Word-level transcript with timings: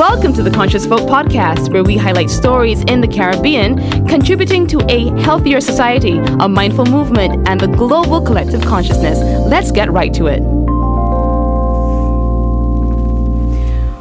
Welcome 0.00 0.32
to 0.32 0.42
the 0.42 0.50
Conscious 0.50 0.86
Folk 0.86 1.00
podcast, 1.00 1.70
where 1.74 1.84
we 1.84 1.94
highlight 1.94 2.30
stories 2.30 2.80
in 2.84 3.02
the 3.02 3.06
Caribbean 3.06 3.76
contributing 4.08 4.66
to 4.68 4.80
a 4.90 5.10
healthier 5.20 5.60
society, 5.60 6.16
a 6.16 6.48
mindful 6.48 6.86
movement, 6.86 7.46
and 7.46 7.60
the 7.60 7.66
global 7.66 8.22
collective 8.22 8.62
consciousness. 8.62 9.18
Let's 9.46 9.70
get 9.70 9.92
right 9.92 10.14
to 10.14 10.28
it. 10.28 10.40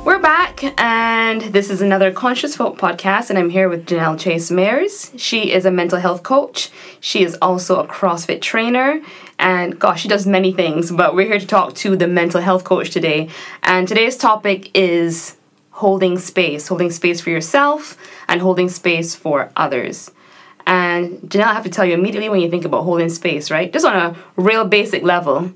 We're 0.05 0.21
back, 0.21 0.63
and 0.79 1.41
this 1.41 1.69
is 1.69 1.81
another 1.81 2.13
Conscious 2.13 2.55
Folk 2.55 2.77
podcast, 2.77 3.29
and 3.29 3.37
I'm 3.37 3.49
here 3.49 3.67
with 3.67 3.85
Janelle 3.85 4.17
Chase 4.17 4.49
Mayers. 4.49 5.11
She 5.19 5.51
is 5.51 5.65
a 5.65 5.71
mental 5.71 5.99
health 5.99 6.23
coach. 6.23 6.69
She 7.01 7.25
is 7.25 7.37
also 7.41 7.77
a 7.77 7.85
CrossFit 7.85 8.39
trainer, 8.41 9.01
and 9.37 9.77
gosh, 9.77 10.03
she 10.03 10.07
does 10.07 10.25
many 10.25 10.53
things, 10.53 10.93
but 10.93 11.13
we're 11.13 11.27
here 11.27 11.39
to 11.39 11.45
talk 11.45 11.75
to 11.75 11.97
the 11.97 12.07
mental 12.07 12.39
health 12.39 12.63
coach 12.63 12.89
today. 12.89 13.27
And 13.63 13.85
today's 13.85 14.15
topic 14.15 14.71
is 14.73 15.35
holding 15.79 16.19
space, 16.19 16.67
holding 16.67 16.91
space 16.91 17.21
for 17.21 17.29
yourself 17.29 17.97
and 18.27 18.41
holding 18.41 18.67
space 18.67 19.15
for 19.15 19.49
others. 19.55 20.11
And 20.67 21.19
Janelle, 21.21 21.45
I 21.45 21.53
have 21.53 21.63
to 21.63 21.69
tell 21.69 21.85
you 21.85 21.93
immediately 21.93 22.27
when 22.27 22.41
you 22.41 22.49
think 22.49 22.65
about 22.65 22.83
holding 22.83 23.07
space, 23.07 23.49
right? 23.49 23.71
Just 23.71 23.85
on 23.85 23.95
a 23.95 24.13
real 24.35 24.65
basic 24.65 25.03
level. 25.03 25.53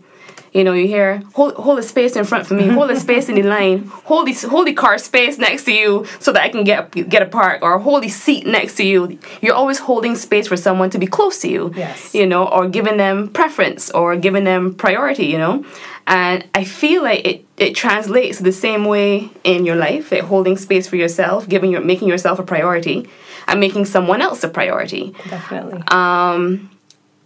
You 0.53 0.63
know, 0.63 0.73
you 0.73 0.87
hear 0.87 1.23
hold 1.33 1.55
hold 1.55 1.79
the 1.79 1.83
space 1.83 2.15
in 2.15 2.25
front 2.25 2.45
for 2.45 2.53
me, 2.53 2.67
hold 2.67 2.89
the 2.89 2.95
space 2.95 3.27
in 3.27 3.35
the 3.35 3.43
line, 3.43 3.87
hold 4.05 4.27
the 4.27 4.33
hold 4.47 4.67
the 4.67 4.73
car 4.73 4.97
space 4.99 5.39
next 5.39 5.63
to 5.65 5.73
you 5.73 6.05
so 6.19 6.31
that 6.31 6.43
I 6.43 6.49
can 6.49 6.63
get 6.63 6.91
get 6.91 7.21
a 7.23 7.25
park, 7.25 7.63
or 7.63 7.79
hold 7.79 8.03
the 8.03 8.09
seat 8.09 8.45
next 8.45 8.75
to 8.75 8.85
you. 8.85 9.17
You're 9.41 9.55
always 9.55 9.79
holding 9.79 10.15
space 10.15 10.47
for 10.47 10.57
someone 10.57 10.91
to 10.91 10.99
be 10.99 11.07
close 11.07 11.39
to 11.39 11.49
you. 11.49 11.73
Yes. 11.75 12.13
You 12.13 12.27
know, 12.27 12.47
or 12.47 12.69
giving 12.69 12.97
them 12.97 13.29
preference 13.29 13.89
or 13.91 14.15
giving 14.15 14.43
them 14.43 14.75
priority. 14.75 15.25
You 15.25 15.39
know, 15.39 15.65
and 16.05 16.47
I 16.53 16.63
feel 16.65 17.01
like 17.03 17.25
it 17.25 17.45
it 17.57 17.75
translates 17.75 18.39
the 18.39 18.51
same 18.51 18.85
way 18.85 19.31
in 19.43 19.65
your 19.65 19.75
life, 19.75 20.11
like 20.11 20.21
holding 20.21 20.57
space 20.57 20.87
for 20.87 20.97
yourself, 20.97 21.49
giving 21.49 21.71
your 21.71 21.81
making 21.81 22.07
yourself 22.07 22.37
a 22.37 22.43
priority, 22.43 23.09
and 23.47 23.59
making 23.59 23.85
someone 23.85 24.21
else 24.21 24.43
a 24.43 24.49
priority. 24.49 25.15
Definitely. 25.29 25.81
Um, 25.87 26.69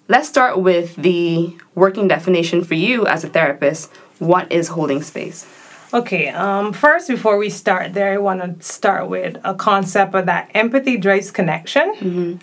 let's 0.07 0.27
start 0.27 0.59
with 0.59 0.95
the 0.95 1.55
working 1.75 2.07
definition 2.07 2.63
for 2.63 2.73
you 2.75 3.05
as 3.05 3.23
a 3.23 3.29
therapist. 3.29 3.91
What 4.19 4.51
is 4.51 4.69
holding 4.69 5.03
space? 5.03 5.45
Okay, 5.93 6.29
um, 6.29 6.73
first, 6.73 7.07
before 7.07 7.37
we 7.37 7.49
start 7.49 7.93
there, 7.93 8.13
I 8.13 8.17
want 8.17 8.41
to 8.41 8.65
start 8.65 9.07
with 9.07 9.37
a 9.43 9.53
concept 9.53 10.13
of 10.15 10.25
that 10.25 10.51
empathy 10.53 10.97
drives 10.97 11.31
connection 11.31 11.93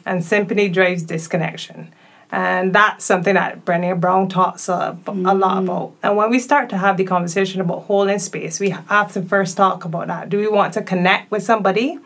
and 0.07 0.25
sympathy 0.25 0.69
drives 0.69 1.03
disconnection. 1.03 1.93
And 2.33 2.75
that's 2.75 3.05
something 3.05 3.35
that 3.35 3.65
Brené 3.65 4.01
Brown 4.01 4.29
talks 4.29 4.69
a, 4.69 4.97
a 5.07 5.35
lot 5.35 5.63
about. 5.63 5.93
And 6.03 6.17
when 6.17 6.31
we 6.31 6.39
start 6.41 6.69
to 6.71 6.79
have 6.79 6.97
the 6.97 7.05
conversation 7.05 7.61
about 7.61 7.83
holding 7.83 8.19
space, 8.19 8.59
we 8.59 8.71
have 8.71 9.13
to 9.13 9.23
first 9.23 9.57
talk 9.57 9.85
about 9.85 10.09
that. 10.09 10.31
Do 10.31 10.39
we 10.39 10.49
want 10.49 10.75
to 10.75 10.83
connect 10.83 11.31
with 11.31 11.45
somebody 11.45 11.99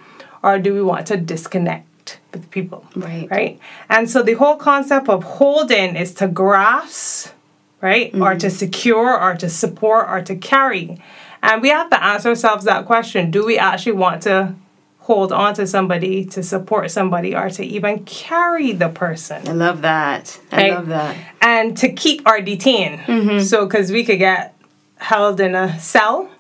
or 0.43 0.59
do 0.59 0.75
we 0.75 0.83
want 0.83 1.07
to 1.07 1.17
disconnect 1.17 1.88
with 2.33 2.51
people? 2.51 2.87
Right. 2.95 3.29
Right? 3.31 3.61
And 3.89 4.09
so 4.11 4.23
the 4.23 4.35
whole 4.35 4.57
concept 4.57 5.09
of 5.09 5.25
holding 5.25 5.97
is 5.97 6.13
to 6.15 6.29
grasp 6.29 7.33
right? 7.81 8.13
Or 8.15 8.19
mm-hmm. 8.19 8.39
to 8.39 8.51
secure, 8.51 9.21
or 9.21 9.35
to 9.37 9.49
support, 9.49 10.09
or 10.09 10.21
to 10.23 10.37
carry. 10.37 11.01
And 11.43 11.63
we 11.63 11.69
have 11.69 11.91
to 11.91 12.03
ask 12.03 12.27
ourselves 12.27 12.65
that 12.65 12.87
question 12.87 13.31
do 13.31 13.45
we 13.47 13.59
actually 13.59 13.93
want 13.93 14.23
to 14.23 14.55
hold 15.01 15.33
on 15.33 15.55
to 15.55 15.67
somebody, 15.67 16.25
to 16.27 16.43
support 16.43 16.91
somebody, 16.91 17.35
or 17.35 17.49
to 17.51 17.65
even 17.65 18.05
carry 18.05 18.73
the 18.73 18.89
person? 18.89 19.49
I 19.49 19.53
love 19.53 19.83
that. 19.83 20.39
I 20.53 20.57
Right? 20.57 20.73
love 20.73 20.89
that. 20.89 21.17
And 21.41 21.77
to 21.79 21.93
keep 21.93 22.23
or 22.27 22.41
detain. 22.41 22.99
Mm-hmm. 22.99 23.41
So, 23.41 23.65
because 23.67 23.91
we 23.91 24.05
could 24.05 24.19
get 24.19 24.55
held 24.97 25.41
in 25.41 25.55
a 25.55 25.79
cell. 25.79 26.31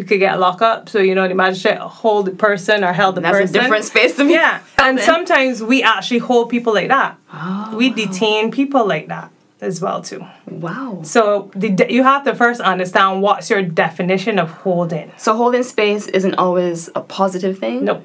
We 0.00 0.06
could 0.06 0.18
get 0.18 0.40
locked 0.40 0.62
up, 0.62 0.88
so 0.88 0.98
you 0.98 1.14
know 1.14 1.28
the 1.28 1.34
magistrate 1.34 1.76
hold 1.76 2.24
the 2.24 2.30
person 2.30 2.82
or 2.84 2.94
held 2.94 3.16
the 3.16 3.20
That's 3.20 3.36
person. 3.36 3.54
a 3.54 3.60
different 3.60 3.84
space 3.84 4.16
to 4.16 4.24
me. 4.24 4.32
Yeah, 4.32 4.62
and 4.78 4.98
in. 4.98 5.04
sometimes 5.04 5.62
we 5.62 5.82
actually 5.82 6.20
hold 6.20 6.48
people 6.48 6.72
like 6.72 6.88
that. 6.88 7.18
Oh. 7.30 7.76
We 7.76 7.90
detain 7.90 8.50
people 8.50 8.86
like 8.86 9.08
that 9.08 9.30
as 9.60 9.82
well 9.82 10.00
too. 10.00 10.24
Wow. 10.46 11.02
So 11.04 11.50
the 11.54 11.86
you 11.90 12.02
have 12.02 12.24
to 12.24 12.34
first 12.34 12.62
understand 12.62 13.20
what's 13.20 13.50
your 13.50 13.60
definition 13.60 14.38
of 14.38 14.50
holding. 14.50 15.12
So 15.18 15.36
holding 15.36 15.64
space 15.64 16.06
isn't 16.06 16.36
always 16.36 16.88
a 16.94 17.02
positive 17.02 17.58
thing. 17.58 17.84
Nope. 17.84 18.02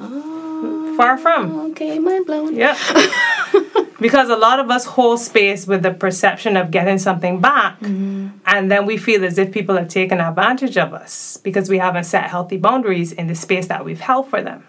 Oh. 0.00 0.39
Far 1.00 1.16
from. 1.16 1.58
Okay, 1.70 1.98
mind 1.98 2.26
blown. 2.26 2.54
Yeah. 2.54 2.76
because 4.00 4.28
a 4.28 4.36
lot 4.36 4.60
of 4.60 4.70
us 4.70 4.84
hold 4.84 5.18
space 5.18 5.66
with 5.66 5.82
the 5.82 5.94
perception 5.94 6.58
of 6.58 6.70
getting 6.70 6.98
something 6.98 7.40
back, 7.40 7.80
mm-hmm. 7.80 8.28
and 8.44 8.70
then 8.70 8.84
we 8.84 8.98
feel 8.98 9.24
as 9.24 9.38
if 9.38 9.50
people 9.50 9.76
have 9.76 9.88
taken 9.88 10.20
advantage 10.20 10.76
of 10.76 10.92
us 10.92 11.38
because 11.38 11.70
we 11.70 11.78
haven't 11.78 12.04
set 12.04 12.24
healthy 12.24 12.58
boundaries 12.58 13.12
in 13.12 13.28
the 13.28 13.34
space 13.34 13.66
that 13.68 13.82
we've 13.82 14.00
held 14.00 14.28
for 14.28 14.42
them. 14.42 14.68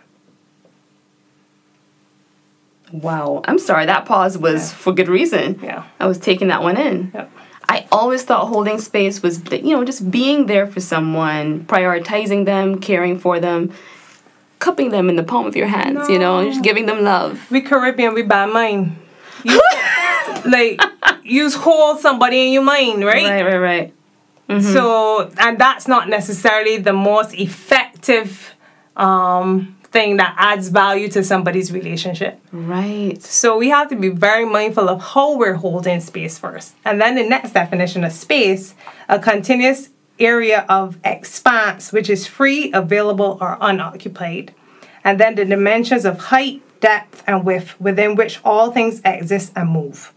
Wow. 2.94 3.42
I'm 3.46 3.60
sorry. 3.60 3.86
That 3.86 4.06
pause 4.06 4.38
was 4.38 4.70
Yeah. 4.70 4.78
for 4.78 4.94
good 4.94 5.10
reason. 5.10 5.60
Yeah. 5.62 5.84
I 6.00 6.08
was 6.08 6.18
taking 6.18 6.48
that 6.48 6.64
one 6.64 6.78
in. 6.78 7.12
Yep. 7.14 7.32
I 7.68 7.88
always 7.92 8.24
thought 8.24 8.48
holding 8.48 8.80
space 8.80 9.22
was, 9.22 9.42
you 9.52 9.76
know, 9.76 9.84
just 9.84 10.10
being 10.12 10.46
there 10.46 10.68
for 10.68 10.80
someone, 10.80 11.66
prioritizing 11.66 12.46
them, 12.46 12.80
caring 12.80 13.18
for 13.18 13.40
them, 13.40 13.72
cupping 14.62 14.92
them 14.92 15.10
in 15.10 15.18
the 15.18 15.24
palm 15.24 15.46
of 15.46 15.56
your 15.56 15.68
hands, 15.68 16.08
you 16.08 16.20
know, 16.20 16.46
just 16.46 16.64
giving 16.64 16.86
them 16.86 17.04
love. 17.04 17.50
We 17.52 17.62
Caribbean, 17.62 18.14
we 18.14 18.22
bad 18.22 18.54
mind. 18.54 18.96
You, 19.44 19.60
like, 20.46 20.80
you 21.24 21.50
hold 21.50 22.00
somebody 22.00 22.48
in 22.48 22.54
your 22.54 22.64
mind, 22.64 23.04
Right, 23.04 23.44
right, 23.44 23.58
right. 23.58 23.94
So, 24.62 25.32
and 25.38 25.58
that's 25.58 25.88
not 25.88 26.10
necessarily 26.10 26.78
the 26.78 26.92
most 26.92 27.34
effective 27.34 28.54
um, 28.98 29.78
thing 29.84 30.18
that 30.18 30.36
adds 30.38 30.68
value 30.68 31.08
to 31.10 31.24
somebody's 31.24 31.72
relationship. 31.72 32.38
Right. 32.52 33.22
So, 33.22 33.58
we 33.58 33.70
have 33.70 33.88
to 33.90 33.96
be 33.96 34.10
very 34.10 34.44
mindful 34.44 34.90
of 34.90 35.02
how 35.02 35.38
we're 35.38 35.54
holding 35.54 36.02
space 36.02 36.38
first. 36.38 36.76
And 36.84 37.00
then 37.00 37.16
the 37.16 37.24
next 37.24 37.54
definition 37.54 38.04
of 38.04 38.12
space 38.12 38.76
a 39.08 39.20
continuous 39.20 39.91
area 40.26 40.66
of 40.70 40.98
expanse 41.04 41.92
which 41.92 42.10
is 42.10 42.28
free, 42.28 42.72
available, 42.74 43.38
or 43.42 43.58
unoccupied. 43.62 44.54
And 45.04 45.20
then 45.20 45.36
the 45.36 45.46
dimensions 45.46 46.06
of 46.06 46.20
height, 46.20 46.62
depth, 46.80 47.24
and 47.28 47.46
width 47.46 47.80
within 47.80 48.16
which 48.16 48.40
all 48.44 48.72
things 48.72 49.02
exist 49.04 49.52
and 49.56 49.70
move. 49.70 50.14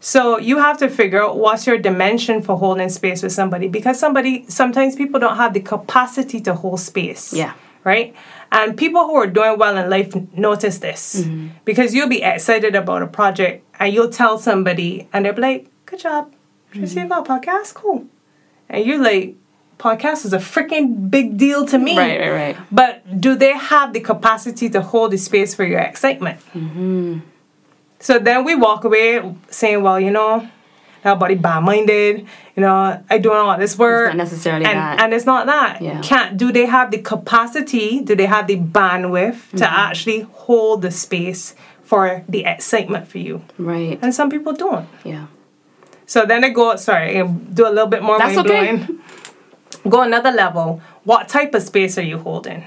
So 0.00 0.38
you 0.38 0.58
have 0.58 0.78
to 0.78 0.88
figure 0.88 1.22
out 1.22 1.38
what's 1.38 1.66
your 1.66 1.78
dimension 1.78 2.42
for 2.42 2.56
holding 2.56 2.88
space 2.90 3.22
with 3.22 3.32
somebody 3.32 3.68
because 3.68 3.98
somebody 3.98 4.44
sometimes 4.48 4.94
people 4.94 5.18
don't 5.18 5.36
have 5.36 5.54
the 5.54 5.60
capacity 5.60 6.40
to 6.42 6.54
hold 6.54 6.80
space. 6.80 7.32
Yeah. 7.32 7.54
Right? 7.82 8.14
And 8.52 8.76
people 8.76 9.06
who 9.06 9.14
are 9.14 9.26
doing 9.26 9.58
well 9.58 9.76
in 9.76 9.88
life 9.88 10.14
notice 10.32 10.78
this 10.78 11.22
mm-hmm. 11.22 11.48
because 11.64 11.94
you'll 11.94 12.08
be 12.08 12.22
excited 12.22 12.74
about 12.74 13.02
a 13.02 13.06
project 13.06 13.64
and 13.78 13.92
you'll 13.92 14.10
tell 14.10 14.38
somebody 14.38 15.08
and 15.12 15.24
they'll 15.24 15.32
be 15.32 15.42
like, 15.42 15.70
Good 15.86 16.00
job. 16.00 16.32
You 16.72 16.86
see 16.86 16.96
mm-hmm. 16.96 17.06
about 17.06 17.28
a 17.28 17.30
podcast? 17.30 17.74
Cool. 17.74 18.06
And 18.68 18.84
you're 18.84 19.02
like, 19.02 19.36
podcast 19.78 20.24
is 20.24 20.32
a 20.32 20.38
freaking 20.38 21.10
big 21.10 21.36
deal 21.36 21.66
to 21.66 21.78
me. 21.78 21.96
Right, 21.96 22.18
right, 22.20 22.30
right. 22.30 22.56
But 22.72 23.20
do 23.20 23.34
they 23.34 23.52
have 23.52 23.92
the 23.92 24.00
capacity 24.00 24.70
to 24.70 24.80
hold 24.82 25.12
the 25.12 25.18
space 25.18 25.54
for 25.54 25.64
your 25.64 25.80
excitement? 25.80 26.40
So 28.00 28.18
then 28.18 28.44
we 28.44 28.54
walk 28.54 28.84
away 28.84 29.34
saying, 29.50 29.82
well, 29.82 29.98
you 29.98 30.10
know, 30.10 30.48
that 31.02 31.18
body 31.18 31.34
bad 31.34 31.60
minded, 31.62 32.26
you 32.56 32.60
know, 32.60 33.02
I 33.08 33.18
doing 33.18 33.36
all 33.38 33.56
this 33.58 33.78
work. 33.78 34.08
not 34.08 34.16
necessarily 34.16 34.64
and, 34.66 34.76
that. 34.78 35.00
And 35.00 35.14
it's 35.14 35.24
not 35.26 35.46
that. 35.46 35.80
Yeah. 35.80 36.00
Can't 36.02 36.36
do 36.36 36.52
they 36.52 36.66
have 36.66 36.90
the 36.90 36.98
capacity, 36.98 38.00
do 38.00 38.14
they 38.16 38.26
have 38.26 38.46
the 38.46 38.56
bandwidth 38.58 39.34
Mm-hmm. 39.36 39.56
to 39.58 39.70
actually 39.70 40.20
hold 40.32 40.82
the 40.82 40.90
space 40.90 41.54
for 41.82 42.24
the 42.28 42.44
excitement 42.44 43.06
for 43.08 43.18
you? 43.18 43.42
Right. 43.58 43.98
And 44.02 44.14
some 44.14 44.30
people 44.30 44.52
don't. 44.52 44.88
Yeah. 45.04 45.26
So 46.06 46.24
then 46.24 46.44
I 46.44 46.50
go, 46.50 46.76
sorry, 46.76 47.20
I 47.20 47.26
do 47.26 47.66
a 47.66 47.70
little 47.70 47.86
bit 47.88 48.02
more 48.02 48.18
That's 48.18 48.36
mind 48.36 48.48
okay. 48.48 48.76
blowing. 48.76 49.00
Go 49.88 50.02
another 50.02 50.30
level. 50.30 50.80
What 51.04 51.28
type 51.28 51.54
of 51.54 51.62
space 51.62 51.96
are 51.98 52.02
you 52.02 52.18
holding? 52.18 52.64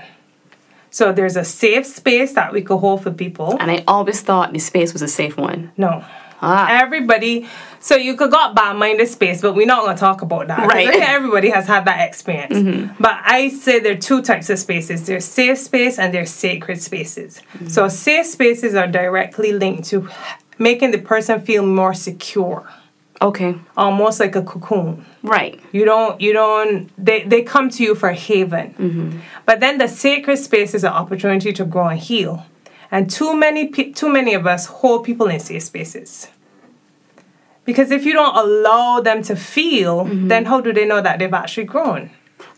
So 0.91 1.11
there's 1.11 1.35
a 1.35 1.45
safe 1.45 1.85
space 1.85 2.33
that 2.33 2.51
we 2.51 2.61
could 2.61 2.77
hold 2.77 3.03
for 3.03 3.11
people. 3.11 3.57
And 3.59 3.69
I 3.69 3.83
always 3.87 4.21
thought 4.21 4.53
the 4.53 4.59
space 4.59 4.93
was 4.93 5.01
a 5.01 5.07
safe 5.07 5.37
one. 5.37 5.71
No. 5.77 6.03
Ah. 6.41 6.81
Everybody, 6.81 7.47
so 7.81 7.95
you 7.95 8.15
could 8.15 8.31
got 8.31 8.55
bad 8.55 8.77
minded 8.77 9.07
space, 9.09 9.41
but 9.41 9.53
we're 9.55 9.67
not 9.67 9.83
going 9.83 9.95
to 9.95 9.99
talk 9.99 10.21
about 10.21 10.47
that. 10.47 10.67
Right. 10.67 10.87
Everybody 10.87 11.49
has 11.49 11.67
had 11.67 11.85
that 11.85 12.07
experience. 12.07 12.93
But 12.99 13.19
I 13.23 13.49
say 13.49 13.79
there 13.79 13.93
are 13.93 13.97
two 13.97 14.21
types 14.21 14.49
of 14.49 14.57
spaces 14.57 15.05
there's 15.05 15.25
safe 15.25 15.57
space 15.57 15.99
and 15.99 16.13
there's 16.13 16.31
sacred 16.31 16.81
spaces. 16.81 17.41
So 17.67 17.89
safe 17.89 18.25
spaces 18.25 18.73
are 18.73 18.87
directly 18.87 19.51
linked 19.51 19.89
to 19.89 20.09
making 20.57 20.91
the 20.91 20.97
person 20.99 21.41
feel 21.41 21.65
more 21.65 21.93
secure, 21.93 22.69
Okay. 23.21 23.55
almost 23.75 24.19
like 24.21 24.35
a 24.37 24.41
cocoon. 24.41 25.05
Right. 25.23 25.59
You 25.73 25.83
don't, 25.83 26.21
you 26.21 26.31
don't, 26.31 26.89
they, 26.97 27.23
they 27.23 27.41
come 27.41 27.69
to 27.71 27.83
you 27.83 27.93
for 27.95 28.09
a 28.09 28.13
haven. 28.15 29.21
But 29.45 29.59
then 29.59 29.77
the 29.77 29.87
sacred 29.89 30.37
space 30.37 30.73
is 30.73 30.83
an 30.85 30.93
opportunity 30.93 31.51
to 31.53 31.65
grow 31.65 31.87
and 31.89 31.99
heal. 31.99 32.45
And 32.91 33.09
too 33.09 33.35
many, 33.35 33.67
too 33.69 34.09
many 34.09 34.33
of 34.33 34.47
us 34.47 34.67
hold 34.67 35.03
people 35.03 35.27
in 35.27 35.39
safe 35.39 35.63
spaces. 35.63 36.29
Because 37.65 37.91
if 37.91 38.05
you 38.05 38.13
don't 38.13 38.35
allow 38.35 38.99
them 39.01 39.21
to 39.23 39.35
feel, 39.35 40.05
then 40.05 40.45
how 40.45 40.59
do 40.61 40.73
they 40.73 40.85
know 40.87 41.01
that 41.01 41.19
they've 41.19 41.33
actually 41.33 41.65
grown? 41.65 42.09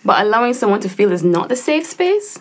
But 0.06 0.22
allowing 0.26 0.54
someone 0.54 0.80
to 0.82 0.90
feel 0.90 1.12
is 1.12 1.24
not 1.24 1.50
the 1.50 1.56
safe 1.56 1.86
space? 1.86 2.40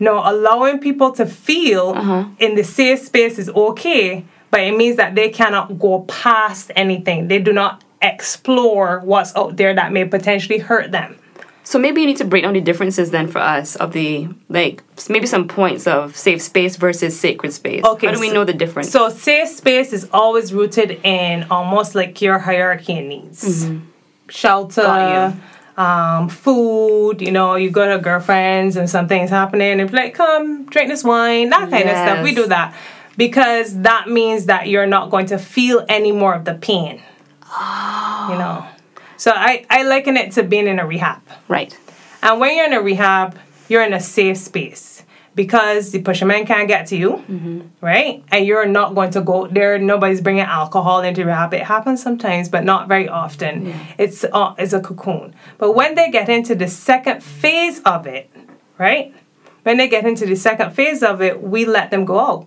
No, 0.00 0.22
allowing 0.24 0.78
people 0.78 1.10
to 1.12 1.26
feel 1.26 1.90
Uh-huh. 1.96 2.24
in 2.38 2.54
the 2.54 2.62
safe 2.64 3.00
space 3.00 3.36
is 3.38 3.48
okay, 3.50 4.24
but 4.50 4.60
it 4.60 4.76
means 4.76 4.96
that 4.96 5.14
they 5.14 5.28
cannot 5.28 5.78
go 5.78 6.00
past 6.02 6.70
anything. 6.76 7.28
They 7.28 7.38
do 7.38 7.52
not 7.52 7.84
explore 8.00 9.00
what's 9.00 9.34
out 9.36 9.56
there 9.56 9.74
that 9.74 9.92
may 9.92 10.04
potentially 10.04 10.58
hurt 10.58 10.92
them. 10.92 11.18
So 11.64 11.78
maybe 11.78 12.00
you 12.00 12.06
need 12.06 12.16
to 12.16 12.24
break 12.24 12.44
down 12.44 12.54
the 12.54 12.62
differences 12.62 13.10
then 13.10 13.28
for 13.28 13.40
us 13.40 13.76
of 13.76 13.92
the 13.92 14.26
like 14.48 14.82
maybe 15.10 15.26
some 15.26 15.46
points 15.48 15.86
of 15.86 16.16
safe 16.16 16.40
space 16.40 16.76
versus 16.76 17.18
sacred 17.18 17.52
space. 17.52 17.84
Okay, 17.84 18.06
How 18.06 18.14
do 18.14 18.20
we 18.20 18.28
so- 18.28 18.34
know 18.34 18.44
the 18.44 18.54
difference? 18.54 18.90
So, 18.90 19.10
safe 19.10 19.48
space 19.48 19.92
is 19.92 20.08
always 20.10 20.54
rooted 20.54 20.92
in 21.04 21.46
almost 21.50 21.94
like 21.94 22.22
your 22.22 22.38
hierarchy 22.38 22.94
and 22.94 23.08
needs 23.10 23.68
shelter, 24.30 24.82
Got 24.82 25.36
um, 25.76 26.28
food. 26.30 27.20
You 27.20 27.32
know, 27.32 27.56
you 27.56 27.70
go 27.70 27.86
to 27.94 28.02
girlfriends 28.02 28.76
and 28.76 28.88
something's 28.88 29.28
happening, 29.28 29.78
and 29.78 29.90
be 29.90 29.96
like, 29.96 30.14
come 30.14 30.64
drink 30.66 30.88
this 30.88 31.04
wine, 31.04 31.50
that 31.50 31.68
kind 31.68 31.84
of 31.84 31.96
stuff. 31.96 32.24
We 32.24 32.34
do 32.34 32.46
that 32.46 32.74
because 33.18 33.82
that 33.82 34.08
means 34.08 34.46
that 34.46 34.68
you're 34.68 34.86
not 34.86 35.10
going 35.10 35.26
to 35.26 35.38
feel 35.38 35.84
any 35.90 36.12
more 36.12 36.32
of 36.34 36.46
the 36.46 36.54
pain. 36.54 37.02
You 38.30 38.38
know, 38.38 38.64
so 39.18 39.32
I, 39.34 39.66
I 39.68 39.82
liken 39.82 40.16
it 40.16 40.32
to 40.32 40.42
being 40.42 40.66
in 40.66 40.78
a 40.78 40.86
rehab. 40.86 41.20
right. 41.48 41.76
And 42.22 42.40
when 42.40 42.56
you're 42.56 42.66
in 42.66 42.72
a 42.72 42.80
rehab, 42.80 43.38
you're 43.68 43.82
in 43.84 43.92
a 43.92 44.00
safe 44.00 44.38
space 44.38 45.04
because 45.36 45.92
the 45.92 46.02
pusherman 46.02 46.46
can't 46.48 46.66
get 46.66 46.88
to 46.88 46.96
you, 46.96 47.22
right? 47.80 48.24
And 48.32 48.44
you're 48.44 48.66
not 48.66 48.94
going 48.96 49.10
to 49.12 49.20
go 49.20 49.46
there. 49.46 49.78
Nobody's 49.78 50.20
bringing 50.20 50.42
alcohol 50.42 51.02
into 51.02 51.24
rehab. 51.24 51.54
It 51.54 51.62
happens 51.62 52.02
sometimes, 52.02 52.48
but 52.48 52.64
not 52.64 52.88
very 52.88 53.08
often. 53.08 53.72
It's 53.98 54.24
uh, 54.24 54.54
it's 54.58 54.72
a 54.72 54.80
cocoon. 54.80 55.34
But 55.58 55.72
when 55.76 55.94
they 55.94 56.10
get 56.10 56.28
into 56.28 56.54
the 56.56 56.66
second 56.68 57.22
phase 57.22 57.80
of 57.82 58.06
it, 58.06 58.30
right? 58.78 59.14
When 59.62 59.76
they 59.76 59.86
get 59.88 60.04
into 60.06 60.26
the 60.26 60.34
second 60.36 60.72
phase 60.72 61.02
of 61.04 61.22
it, 61.22 61.40
we 61.42 61.64
let 61.66 61.90
them 61.92 62.04
go 62.04 62.18
out. 62.18 62.46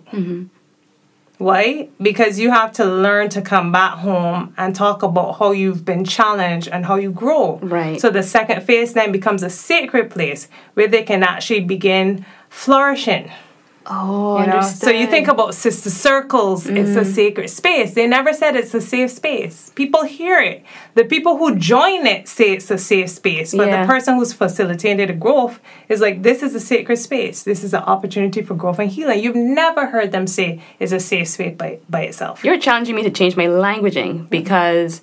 Why? 1.42 1.88
Because 2.00 2.38
you 2.38 2.52
have 2.52 2.70
to 2.74 2.84
learn 2.84 3.28
to 3.30 3.42
come 3.42 3.72
back 3.72 3.94
home 3.94 4.54
and 4.56 4.76
talk 4.76 5.02
about 5.02 5.40
how 5.40 5.50
you've 5.50 5.84
been 5.84 6.04
challenged 6.04 6.68
and 6.68 6.86
how 6.86 6.94
you 6.94 7.10
grow. 7.10 7.58
Right. 7.58 8.00
So 8.00 8.10
the 8.10 8.22
second 8.22 8.62
phase 8.62 8.92
then 8.92 9.10
becomes 9.10 9.42
a 9.42 9.50
sacred 9.50 10.08
place 10.08 10.48
where 10.74 10.86
they 10.86 11.02
can 11.02 11.24
actually 11.24 11.60
begin 11.60 12.24
flourishing. 12.48 13.32
Oh, 13.86 14.40
You 14.40 14.46
know? 14.46 14.60
So 14.62 14.90
you 14.90 15.06
think 15.06 15.28
about 15.28 15.54
sister 15.54 15.90
circles, 15.90 16.66
it's 16.66 16.90
Mm. 16.90 16.96
a 17.00 17.04
sacred 17.04 17.48
space. 17.50 17.94
They 17.94 18.06
never 18.06 18.32
said 18.32 18.54
it's 18.56 18.74
a 18.74 18.80
safe 18.80 19.10
space. 19.10 19.70
People 19.74 20.04
hear 20.04 20.38
it. 20.40 20.62
The 20.94 21.04
people 21.04 21.36
who 21.36 21.56
join 21.56 22.06
it 22.06 22.28
say 22.28 22.52
it's 22.52 22.70
a 22.70 22.78
safe 22.78 23.10
space, 23.10 23.54
but 23.54 23.66
Yeah. 23.68 23.82
the 23.82 23.86
person 23.88 24.14
who's 24.16 24.32
facilitated 24.32 25.08
the 25.08 25.14
growth 25.14 25.58
is 25.88 26.00
like, 26.00 26.22
this 26.22 26.42
is 26.42 26.54
a 26.54 26.60
sacred 26.60 26.96
space. 26.98 27.42
This 27.42 27.64
is 27.64 27.74
an 27.74 27.82
opportunity 27.82 28.42
for 28.42 28.54
growth 28.54 28.78
and 28.78 28.90
healing. 28.90 29.20
You've 29.22 29.36
never 29.36 29.86
heard 29.86 30.12
them 30.12 30.26
say 30.26 30.60
it's 30.78 30.92
a 30.92 31.00
safe 31.00 31.28
space 31.28 31.56
by, 31.56 31.78
by 31.90 32.02
itself. 32.02 32.44
You're 32.44 32.58
challenging 32.58 32.94
me 32.94 33.02
to 33.02 33.10
change 33.10 33.36
my 33.36 33.46
languaging 33.46 34.28
because 34.30 35.00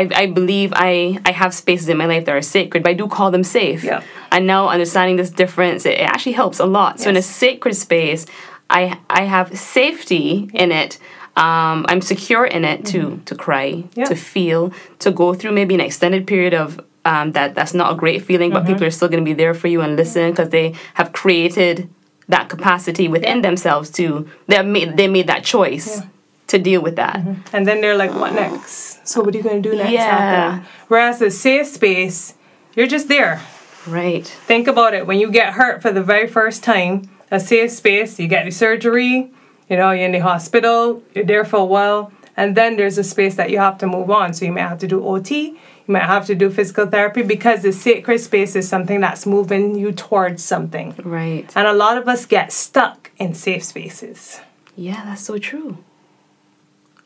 I, 0.00 0.08
I 0.22 0.26
believe 0.26 0.72
I, 0.74 1.18
I 1.24 1.32
have 1.32 1.54
spaces 1.54 1.88
in 1.88 1.96
my 1.96 2.06
life 2.06 2.24
that 2.26 2.34
are 2.34 2.42
sacred, 2.42 2.82
but 2.82 2.90
I 2.90 2.94
do 2.94 3.06
call 3.06 3.30
them 3.30 3.44
safe. 3.44 3.84
Yeah. 3.84 4.02
And 4.32 4.46
now 4.46 4.68
understanding 4.68 5.16
this 5.16 5.30
difference, 5.30 5.86
it, 5.86 5.94
it 6.00 6.08
actually 6.14 6.32
helps 6.32 6.58
a 6.58 6.66
lot. 6.66 6.98
So 7.00 7.08
in 7.10 7.16
a 7.16 7.22
sacred 7.22 7.74
space, 7.76 8.26
I 8.68 8.98
I 9.08 9.22
have 9.24 9.56
safety 9.58 10.50
in 10.54 10.72
it. 10.72 10.98
Um, 11.36 11.84
I'm 11.90 12.00
secure 12.00 12.44
in 12.56 12.64
it 12.64 12.84
to 12.92 13.00
to 13.28 13.34
cry, 13.34 13.70
Mm-hmm. 13.72 14.00
Yeah. 14.00 14.06
to 14.06 14.16
feel, 14.16 14.72
to 15.04 15.10
go 15.10 15.34
through 15.34 15.52
maybe 15.52 15.74
an 15.74 15.80
extended 15.80 16.26
period 16.26 16.54
of 16.54 16.80
um, 17.04 17.32
that 17.32 17.54
that's 17.54 17.74
not 17.74 17.92
a 17.92 17.96
great 17.96 18.22
feeling, 18.28 18.50
but 18.50 18.62
Mm-hmm. 18.62 18.72
people 18.72 18.86
are 18.86 18.90
still 18.98 19.08
going 19.08 19.24
to 19.24 19.30
be 19.32 19.34
there 19.42 19.54
for 19.54 19.68
you 19.68 19.80
and 19.84 19.96
listen 19.96 20.30
because 20.30 20.50
they 20.50 20.74
have 20.94 21.12
created 21.12 21.88
that 22.28 22.48
capacity 22.48 23.06
within 23.08 23.42
themselves 23.42 23.90
to 23.98 24.04
they 24.48 24.62
made 24.62 24.96
they 24.96 25.08
made 25.08 25.26
that 25.26 25.44
choice 25.44 26.00
to 26.48 26.58
deal 26.58 26.82
with 26.82 26.96
that. 26.96 27.16
Mm-hmm. 27.16 27.56
And 27.56 27.66
then 27.66 27.80
they're 27.80 27.96
like, 27.96 28.14
what 28.14 28.34
next? 28.34 29.06
So 29.06 29.22
what 29.22 29.34
are 29.34 29.38
you 29.38 29.44
going 29.44 29.62
to 29.62 29.70
do 29.70 29.76
next 29.76 29.92
Yeah. 29.92 30.64
Whereas 30.88 31.20
a 31.22 31.30
safe 31.30 31.66
space, 31.66 32.34
you're 32.74 32.86
just 32.86 33.08
there. 33.08 33.40
Right. 33.86 34.26
Think 34.26 34.66
about 34.66 34.94
it. 34.94 35.06
When 35.06 35.18
you 35.18 35.30
get 35.30 35.54
hurt 35.54 35.82
for 35.82 35.92
the 35.92 36.02
very 36.02 36.26
first 36.26 36.62
time, 36.62 37.10
a 37.30 37.40
safe 37.40 37.70
space, 37.70 38.18
you 38.18 38.28
get 38.28 38.44
the 38.44 38.50
surgery, 38.50 39.32
you 39.68 39.76
know, 39.76 39.90
you're 39.90 40.06
in 40.06 40.12
the 40.12 40.18
hospital, 40.18 41.02
you're 41.14 41.24
there 41.24 41.44
for 41.44 41.58
a 41.58 41.64
while, 41.64 42.12
and 42.36 42.56
then 42.56 42.76
there's 42.76 42.98
a 42.98 43.04
space 43.04 43.34
that 43.36 43.50
you 43.50 43.58
have 43.58 43.78
to 43.78 43.86
move 43.86 44.10
on. 44.10 44.34
So 44.34 44.44
you 44.44 44.52
might 44.52 44.68
have 44.68 44.78
to 44.80 44.86
do 44.86 45.04
OT, 45.06 45.48
you 45.86 45.92
might 45.92 46.04
have 46.04 46.26
to 46.26 46.34
do 46.34 46.50
physical 46.50 46.86
therapy 46.86 47.22
because 47.22 47.62
the 47.62 47.72
sacred 47.72 48.20
space 48.20 48.56
is 48.56 48.68
something 48.68 49.00
that's 49.00 49.26
moving 49.26 49.76
you 49.76 49.92
towards 49.92 50.42
something. 50.42 50.94
Right. 51.02 51.50
And 51.54 51.66
a 51.66 51.72
lot 51.72 51.98
of 51.98 52.08
us 52.08 52.26
get 52.26 52.52
stuck 52.52 53.10
in 53.18 53.34
safe 53.34 53.64
spaces. 53.64 54.40
Yeah, 54.76 55.04
that's 55.04 55.22
so 55.22 55.38
true. 55.38 55.78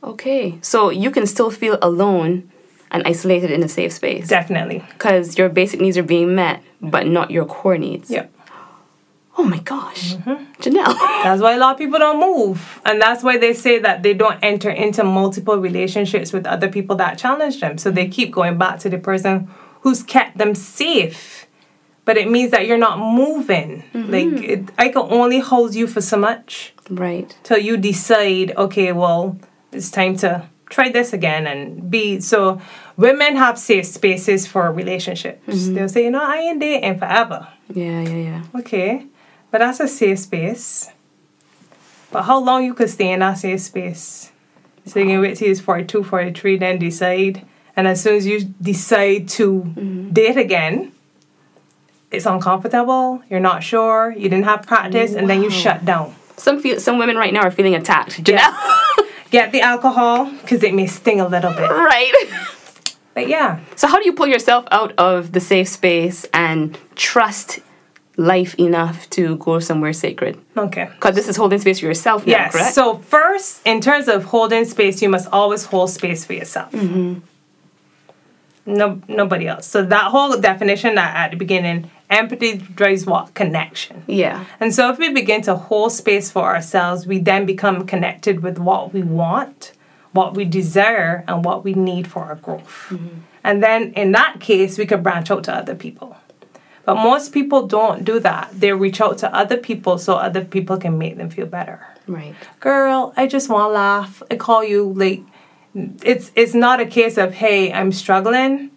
Okay. 0.02 0.58
So 0.62 0.90
you 0.90 1.10
can 1.10 1.26
still 1.26 1.50
feel 1.50 1.78
alone 1.82 2.50
and 2.90 3.02
isolated 3.06 3.50
in 3.50 3.62
a 3.62 3.68
safe 3.68 3.92
space 3.92 4.28
Definitely. 4.28 4.84
because 4.92 5.36
your 5.36 5.48
basic 5.48 5.80
needs 5.80 5.98
are 5.98 6.02
being 6.02 6.34
met, 6.34 6.62
but 6.80 7.06
not 7.06 7.30
your 7.30 7.44
core 7.44 7.76
needs. 7.76 8.10
Yep. 8.10 8.32
Oh 9.36 9.44
my 9.44 9.58
gosh. 9.60 10.14
Mm-hmm. 10.16 10.52
Janelle. 10.60 10.94
That's 11.22 11.40
why 11.40 11.54
a 11.54 11.58
lot 11.58 11.72
of 11.72 11.78
people 11.78 12.00
don't 12.00 12.18
move. 12.18 12.80
And 12.84 13.00
that's 13.00 13.22
why 13.22 13.38
they 13.38 13.54
say 13.54 13.78
that 13.78 14.02
they 14.02 14.12
don't 14.12 14.38
enter 14.42 14.68
into 14.68 15.04
multiple 15.04 15.56
relationships 15.56 16.32
with 16.32 16.44
other 16.44 16.68
people 16.68 16.96
that 16.96 17.18
challenge 17.18 17.60
them. 17.60 17.78
So 17.78 17.92
they 17.92 18.08
keep 18.08 18.32
going 18.32 18.58
back 18.58 18.80
to 18.80 18.88
the 18.88 18.98
person 18.98 19.48
who's 19.82 20.02
kept 20.02 20.38
them 20.38 20.56
safe. 20.56 21.46
But 22.04 22.16
it 22.16 22.28
means 22.28 22.50
that 22.50 22.66
you're 22.66 22.78
not 22.78 22.98
moving. 22.98 23.84
Mm-hmm. 23.94 24.10
Like, 24.10 24.42
it, 24.42 24.70
I 24.76 24.88
can 24.88 25.02
only 25.02 25.38
hold 25.38 25.74
you 25.74 25.86
for 25.86 26.00
so 26.00 26.16
much 26.16 26.72
right. 26.90 27.36
till 27.44 27.58
you 27.58 27.76
decide, 27.76 28.56
okay, 28.56 28.92
well, 28.92 29.38
it's 29.72 29.90
time 29.90 30.16
to 30.18 30.48
try 30.68 30.90
this 30.90 31.12
again 31.12 31.46
and 31.46 31.90
be. 31.90 32.20
So 32.20 32.60
women 32.96 33.36
have 33.36 33.58
safe 33.58 33.86
spaces 33.86 34.46
for 34.46 34.70
relationships. 34.72 35.46
Mm-hmm. 35.46 35.74
They'll 35.74 35.88
say, 35.88 36.04
you 36.04 36.10
know, 36.10 36.22
I 36.22 36.38
ain't 36.38 36.60
dating 36.60 36.98
forever. 36.98 37.48
Yeah, 37.72 38.02
yeah, 38.02 38.16
yeah. 38.16 38.42
Okay, 38.60 39.06
but 39.50 39.58
that's 39.58 39.80
a 39.80 39.88
safe 39.88 40.18
space. 40.20 40.90
But 42.10 42.22
how 42.22 42.38
long 42.38 42.64
you 42.64 42.74
could 42.74 42.90
stay 42.90 43.12
in 43.12 43.20
that 43.20 43.34
safe 43.34 43.60
space? 43.60 44.32
So 44.86 44.98
you 45.00 45.06
can 45.06 45.20
wait 45.20 45.36
till 45.36 45.48
you're 45.48 45.56
42, 45.56 46.04
43, 46.04 46.56
then 46.56 46.78
decide. 46.78 47.46
And 47.76 47.86
as 47.86 48.02
soon 48.02 48.16
as 48.16 48.26
you 48.26 48.44
decide 48.60 49.28
to 49.30 49.62
mm-hmm. 49.62 50.10
date 50.10 50.38
again, 50.38 50.92
it's 52.10 52.24
uncomfortable, 52.24 53.22
you're 53.28 53.38
not 53.38 53.62
sure, 53.62 54.10
you 54.16 54.30
didn't 54.30 54.44
have 54.44 54.66
practice, 54.66 55.14
and 55.14 55.28
then 55.28 55.42
you 55.42 55.50
shut 55.50 55.84
down. 55.84 56.14
Some 56.38 56.60
feel 56.60 56.80
some 56.80 56.98
women 56.98 57.16
right 57.16 57.32
now 57.32 57.42
are 57.42 57.50
feeling 57.50 57.74
attacked. 57.74 58.22
Janelle. 58.24 58.84
Get 59.30 59.52
the 59.52 59.60
alcohol, 59.60 60.30
because 60.40 60.62
it 60.62 60.74
may 60.74 60.86
sting 60.86 61.20
a 61.20 61.28
little 61.28 61.52
bit. 61.52 61.68
right. 61.70 62.14
But 63.14 63.26
yeah, 63.28 63.58
So 63.74 63.88
how 63.88 63.98
do 63.98 64.04
you 64.04 64.12
pull 64.12 64.28
yourself 64.28 64.64
out 64.70 64.92
of 64.96 65.32
the 65.32 65.40
safe 65.40 65.66
space 65.66 66.24
and 66.32 66.78
trust 66.94 67.58
life 68.16 68.54
enough 68.60 69.10
to 69.10 69.34
go 69.38 69.58
somewhere 69.58 69.92
sacred? 69.92 70.38
okay. 70.56 70.88
Because 70.94 71.16
this 71.16 71.28
is 71.28 71.34
holding 71.36 71.58
space 71.58 71.80
for 71.80 71.86
yourself 71.86 72.24
now, 72.24 72.30
Yes. 72.30 72.52
correct? 72.52 72.74
So 72.74 72.98
first, 72.98 73.60
in 73.66 73.80
terms 73.80 74.06
of 74.06 74.22
holding 74.24 74.64
space, 74.66 75.02
you 75.02 75.08
must 75.08 75.28
always 75.32 75.64
hold 75.64 75.90
space 75.90 76.24
for 76.24 76.34
yourself. 76.34 76.70
Mm-hmm. 76.70 77.18
No, 78.66 79.00
nobody 79.08 79.48
else. 79.48 79.66
So 79.66 79.82
that 79.84 80.04
whole 80.12 80.38
definition 80.38 80.94
that 80.94 81.16
at 81.16 81.30
the 81.32 81.36
beginning, 81.36 81.90
empathy 82.10 82.58
drives 82.58 83.06
what 83.06 83.34
connection. 83.34 84.02
yeah. 84.06 84.44
And 84.60 84.74
so 84.74 84.90
if 84.90 84.98
we 84.98 85.12
begin 85.12 85.42
to 85.42 85.56
hold 85.56 85.92
space 85.92 86.30
for 86.30 86.44
ourselves, 86.44 87.06
we 87.06 87.18
then 87.18 87.46
become 87.46 87.86
connected 87.86 88.42
with 88.42 88.58
what 88.58 88.92
we 88.92 89.02
want, 89.02 89.72
what 90.12 90.34
we 90.34 90.44
desire, 90.44 91.24
and 91.28 91.44
what 91.44 91.64
we 91.64 91.74
need 91.74 92.06
for 92.08 92.24
our 92.24 92.36
growth. 92.36 92.86
Mm-hmm. 92.88 93.18
And 93.44 93.62
then 93.62 93.92
in 93.92 94.12
that 94.12 94.40
case, 94.40 94.78
we 94.78 94.86
could 94.86 95.02
branch 95.02 95.30
out 95.30 95.44
to 95.44 95.54
other 95.54 95.74
people. 95.74 96.16
But 96.84 96.96
most 96.96 97.32
people 97.32 97.66
don't 97.66 98.02
do 98.04 98.18
that. 98.20 98.48
They 98.54 98.72
reach 98.72 99.00
out 99.02 99.18
to 99.18 99.34
other 99.34 99.58
people 99.58 99.98
so 99.98 100.14
other 100.14 100.42
people 100.42 100.78
can 100.78 100.96
make 100.96 101.18
them 101.18 101.28
feel 101.28 101.46
better 101.46 101.86
Right. 102.06 102.34
girl, 102.60 103.12
I 103.14 103.26
just 103.26 103.50
want 103.50 103.68
to 103.68 103.72
laugh. 103.74 104.22
I 104.30 104.36
call 104.36 104.64
you 104.64 104.94
like 104.96 105.20
it's 106.02 106.32
it's 106.34 106.54
not 106.54 106.80
a 106.80 106.86
case 106.86 107.18
of 107.18 107.34
hey, 107.34 107.70
I'm 107.72 107.92
struggling 107.92 108.70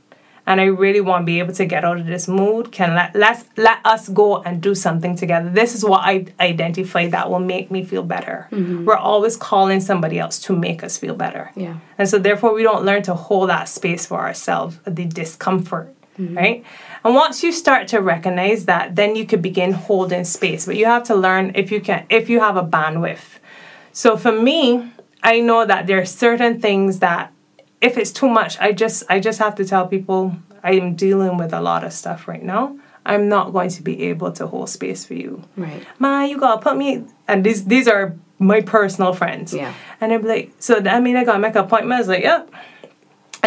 and 0.48 0.60
I 0.60 0.66
really 0.66 1.02
want 1.02 1.22
to 1.22 1.26
be 1.26 1.40
able 1.40 1.54
to 1.54 1.66
get 1.66 1.86
out 1.86 2.00
of 2.00 2.06
this 2.06 2.28
mood. 2.28 2.72
Can 2.72 2.96
let 2.96 3.16
let's 3.16 3.46
let 3.58 3.86
us 3.86 4.10
go 4.10 4.42
and 4.42 4.62
do 4.62 4.74
something 4.74 5.16
together. 5.16 5.50
This 5.50 5.76
is 5.76 5.84
what 5.84 6.02
I 6.04 6.26
identify 6.40 7.08
that 7.10 7.30
will 7.30 7.40
make 7.40 7.70
me 7.70 7.84
feel 7.84 8.04
better. 8.04 8.48
Mm-hmm. 8.52 8.86
We're 8.86 8.98
always 8.98 9.38
calling 9.38 9.82
somebody 9.82 10.18
else 10.20 10.40
to 10.40 10.56
make 10.56 10.84
us 10.84 10.98
feel 10.98 11.16
better. 11.16 11.52
Yeah. 11.56 11.78
And 11.98 12.10
so 12.10 12.18
therefore 12.18 12.54
we 12.54 12.64
don't 12.64 12.84
learn 12.84 13.04
to 13.04 13.14
hold 13.14 13.50
that 13.50 13.70
space 13.70 14.06
for 14.06 14.20
ourselves, 14.20 14.80
the 14.86 15.06
discomfort. 15.06 15.94
Mm-hmm. 16.20 16.38
Right? 16.38 16.66
And 17.04 17.16
once 17.16 17.44
you 17.44 17.52
start 17.52 17.88
to 17.90 18.00
recognize 18.00 18.66
that, 18.66 18.96
then 18.96 19.16
you 19.16 19.26
could 19.26 19.42
begin 19.42 19.72
holding 19.72 20.26
space. 20.26 20.66
But 20.66 20.76
you 20.76 20.86
have 20.86 21.04
to 21.06 21.16
learn 21.16 21.52
if 21.56 21.72
you 21.72 21.82
can 21.82 22.06
if 22.10 22.30
you 22.30 22.40
have 22.40 22.58
a 22.58 22.64
bandwidth. 22.64 23.40
So 23.94 24.18
for 24.18 24.32
me, 24.32 24.92
I 25.24 25.40
know 25.40 25.66
that 25.66 25.88
there 25.88 26.00
are 26.00 26.06
certain 26.06 26.60
things 26.60 27.00
that 27.00 27.32
if 27.82 27.98
it's 27.98 28.12
too 28.12 28.30
much, 28.30 28.60
I 28.60 28.72
just 28.72 29.04
I 29.10 29.20
just 29.20 29.40
have 29.40 29.56
to 29.56 29.66
tell 29.66 29.88
people 29.88 30.36
I'm 30.64 30.96
dealing 30.96 31.38
with 31.38 31.54
a 31.54 31.62
lot 31.62 31.84
of 31.84 31.92
stuff 31.92 32.28
right 32.28 32.44
now. 32.44 32.78
I'm 33.06 33.28
not 33.28 33.52
going 33.52 33.70
to 33.72 33.82
be 33.82 34.04
able 34.04 34.32
to 34.34 34.46
hold 34.46 34.70
space 34.70 35.06
for 35.06 35.16
you. 35.16 35.44
Right. 35.58 35.86
Ma, 35.98 36.22
you 36.24 36.38
gotta 36.38 36.62
put 36.62 36.78
me. 36.78 37.04
And 37.28 37.44
these 37.44 37.66
these 37.66 37.88
are 37.88 38.16
my 38.38 38.62
personal 38.62 39.14
friends. 39.14 39.54
Yeah. 39.54 39.74
And 40.00 40.22
be 40.22 40.28
like, 40.28 40.54
so 40.60 40.80
that 40.80 41.02
mean 41.02 41.16
I 41.16 41.24
gotta 41.24 41.40
make 41.40 41.56
an 41.56 41.66
appointment? 41.66 41.94
I 41.94 42.00
was 42.00 42.08
like, 42.08 42.24
yep. 42.24 42.52
I 42.54 42.81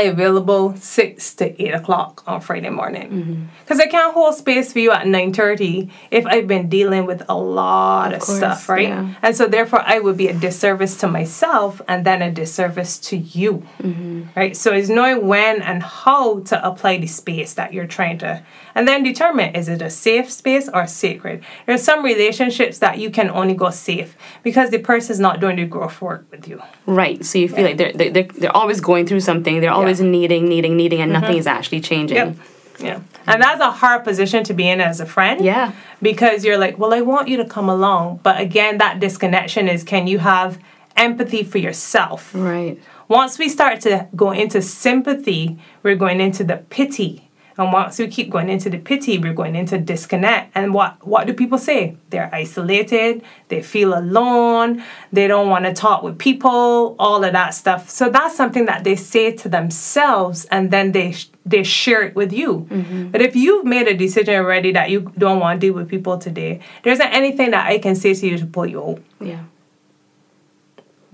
available 0.03 0.75
six 0.77 1.35
to 1.37 1.63
eight 1.63 1.73
o'clock 1.73 2.23
on 2.27 2.41
Friday 2.41 2.71
morning 2.71 3.11
mm-hmm. 3.11 3.45
because 3.61 3.79
I 3.79 3.87
can't 3.87 4.13
hold 4.13 4.35
space 4.35 4.73
for 4.73 4.81
you 4.81 4.91
at 4.91 5.07
nine 5.07 5.33
thirty 5.33 5.91
if 6.11 6.27
I've 6.27 6.49
been 6.49 6.69
dealing 6.69 7.07
with 7.07 7.23
a 7.29 7.37
lot 7.37 8.13
of, 8.13 8.21
course, 8.21 8.39
stuff, 8.39 8.69
right? 8.69 8.89
yeah. 8.89 9.15
And 9.23 9.37
so 9.37 9.47
therefore, 9.47 9.83
I 9.83 10.01
would 10.01 10.17
be 10.17 10.29
a 10.29 10.35
disservice 10.35 10.97
to 10.99 11.09
myself 11.09 11.81
and 11.87 12.05
then 12.05 12.23
a 12.23 12.31
disservice 12.31 12.99
to 12.99 13.17
you, 13.17 13.67
mm-hmm. 13.81 14.25
right? 14.35 14.57
So 14.57 14.73
it's 14.73 14.89
knowing 14.89 15.29
when 15.29 15.63
and 15.63 15.83
how 15.83 16.41
to 16.41 16.67
apply 16.67 16.99
the 16.99 17.07
space 17.07 17.55
that 17.55 17.73
you're 17.73 17.87
trying 17.87 18.19
to, 18.19 18.43
and 18.75 18.89
then 18.89 19.03
determine 19.05 19.55
is 19.55 19.69
it 19.69 19.81
a 19.81 19.91
safe 19.91 20.31
space 20.31 20.69
or 20.69 20.87
sacred. 20.87 21.45
There's 21.67 21.83
some 21.83 22.05
relationships 22.05 22.79
that 22.79 22.99
you 22.99 23.11
can 23.11 23.31
only 23.31 23.55
go 23.55 23.71
safe 23.71 24.17
because 24.43 24.71
the 24.71 24.79
person's 24.79 25.21
not 25.21 25.41
doing 25.41 25.57
the 25.57 25.67
growth 25.67 26.03
work 26.03 26.27
with 26.31 26.49
you. 26.49 26.61
Right. 26.87 27.25
So 27.25 27.39
you 27.39 27.49
feel 27.49 27.65
like 27.65 27.77
they're, 27.77 27.93
they're 27.93 28.11
they're 28.11 28.25
they're 28.25 28.57
always 28.57 28.81
going 28.81 29.07
through 29.07 29.21
something. 29.21 29.61
They're 29.61 29.71
always 29.71 29.84
needing, 30.01 30.49
needing, 30.49 30.77
needing, 30.77 31.01
and 31.01 31.13
nothing 31.13 31.31
mm-hmm. 31.31 31.39
is 31.39 31.47
actually 31.47 31.81
changing. 31.81 32.17
Yep. 32.17 32.37
Yeah. 32.81 33.01
And 33.27 33.43
that's 33.43 33.61
a 33.61 33.71
hard 33.71 34.05
position 34.05 34.45
to 34.45 34.55
be 34.55 34.69
in 34.69 34.81
as 34.81 35.01
a 35.01 35.07
friend. 35.07 35.45
Yeah. 35.45 35.73
Because 36.03 36.45
you're 36.45 36.59
like, 36.59 36.79
well, 36.79 36.93
I 36.93 37.01
want 37.01 37.29
you 37.29 37.37
to 37.39 37.45
come 37.45 37.69
along. 37.69 38.21
But 38.23 38.41
again, 38.41 38.79
that 38.79 39.01
disconnection 39.01 39.69
is 39.69 39.85
can 39.85 40.07
you 40.07 40.19
have 40.19 40.59
empathy 40.97 41.43
for 41.43 41.59
yourself? 41.59 42.35
Right. 42.35 42.81
Once 43.09 43.39
we 43.39 43.49
start 43.49 43.81
to 43.83 44.09
go 44.17 44.31
into 44.31 44.63
sympathy, 44.63 45.59
we're 45.83 45.97
going 45.97 46.21
into 46.21 46.45
the 46.45 46.59
pity. 46.71 47.31
And 47.57 47.73
once 47.73 47.99
we 47.99 48.09
keep 48.09 48.31
going 48.31 48.49
into 48.49 48.69
the 48.69 48.79
pity, 48.79 49.19
we're 49.19 49.33
going 49.33 49.55
into 49.55 49.79
disconnect. 49.79 50.51
And 50.55 50.75
what, 50.75 51.07
what 51.07 51.27
do 51.27 51.33
people 51.33 51.59
say? 51.59 51.97
They're 52.11 52.29
isolated, 52.35 53.23
they 53.49 53.63
feel 53.63 53.97
alone, 53.97 54.83
they 55.13 55.29
don't 55.29 55.49
want 55.49 55.65
to 55.65 55.73
talk 55.73 56.03
with 56.03 56.19
people, 56.19 56.97
all 56.99 57.23
of 57.23 57.33
that 57.33 57.55
stuff. 57.55 57.89
So 57.89 58.09
that's 58.09 58.37
something 58.37 58.65
that 58.67 58.83
they 58.83 58.97
say 58.97 59.33
to 59.37 59.49
themselves 59.49 60.47
and 60.47 60.71
then 60.71 60.93
they 60.93 61.15
they 61.47 61.63
share 61.63 62.03
it 62.03 62.15
with 62.15 62.33
you. 62.33 62.67
Mm-hmm. 62.71 63.11
But 63.11 63.21
if 63.21 63.37
you've 63.37 63.67
made 63.67 63.87
a 63.87 63.95
decision 63.95 64.35
already 64.35 64.73
that 64.73 64.91
you 64.91 65.13
don't 65.19 65.41
want 65.41 65.61
to 65.61 65.67
deal 65.67 65.75
with 65.75 65.89
people 65.89 66.17
today, 66.17 66.61
there 66.83 66.93
isn't 66.93 67.07
anything 67.07 67.51
that 67.51 67.67
I 67.67 67.79
can 67.79 67.95
say 67.95 68.15
to 68.15 68.27
you 68.27 68.39
to 68.39 68.47
pull 68.47 68.67
you 68.67 68.83
out. 68.83 69.03
Yeah. 69.21 69.45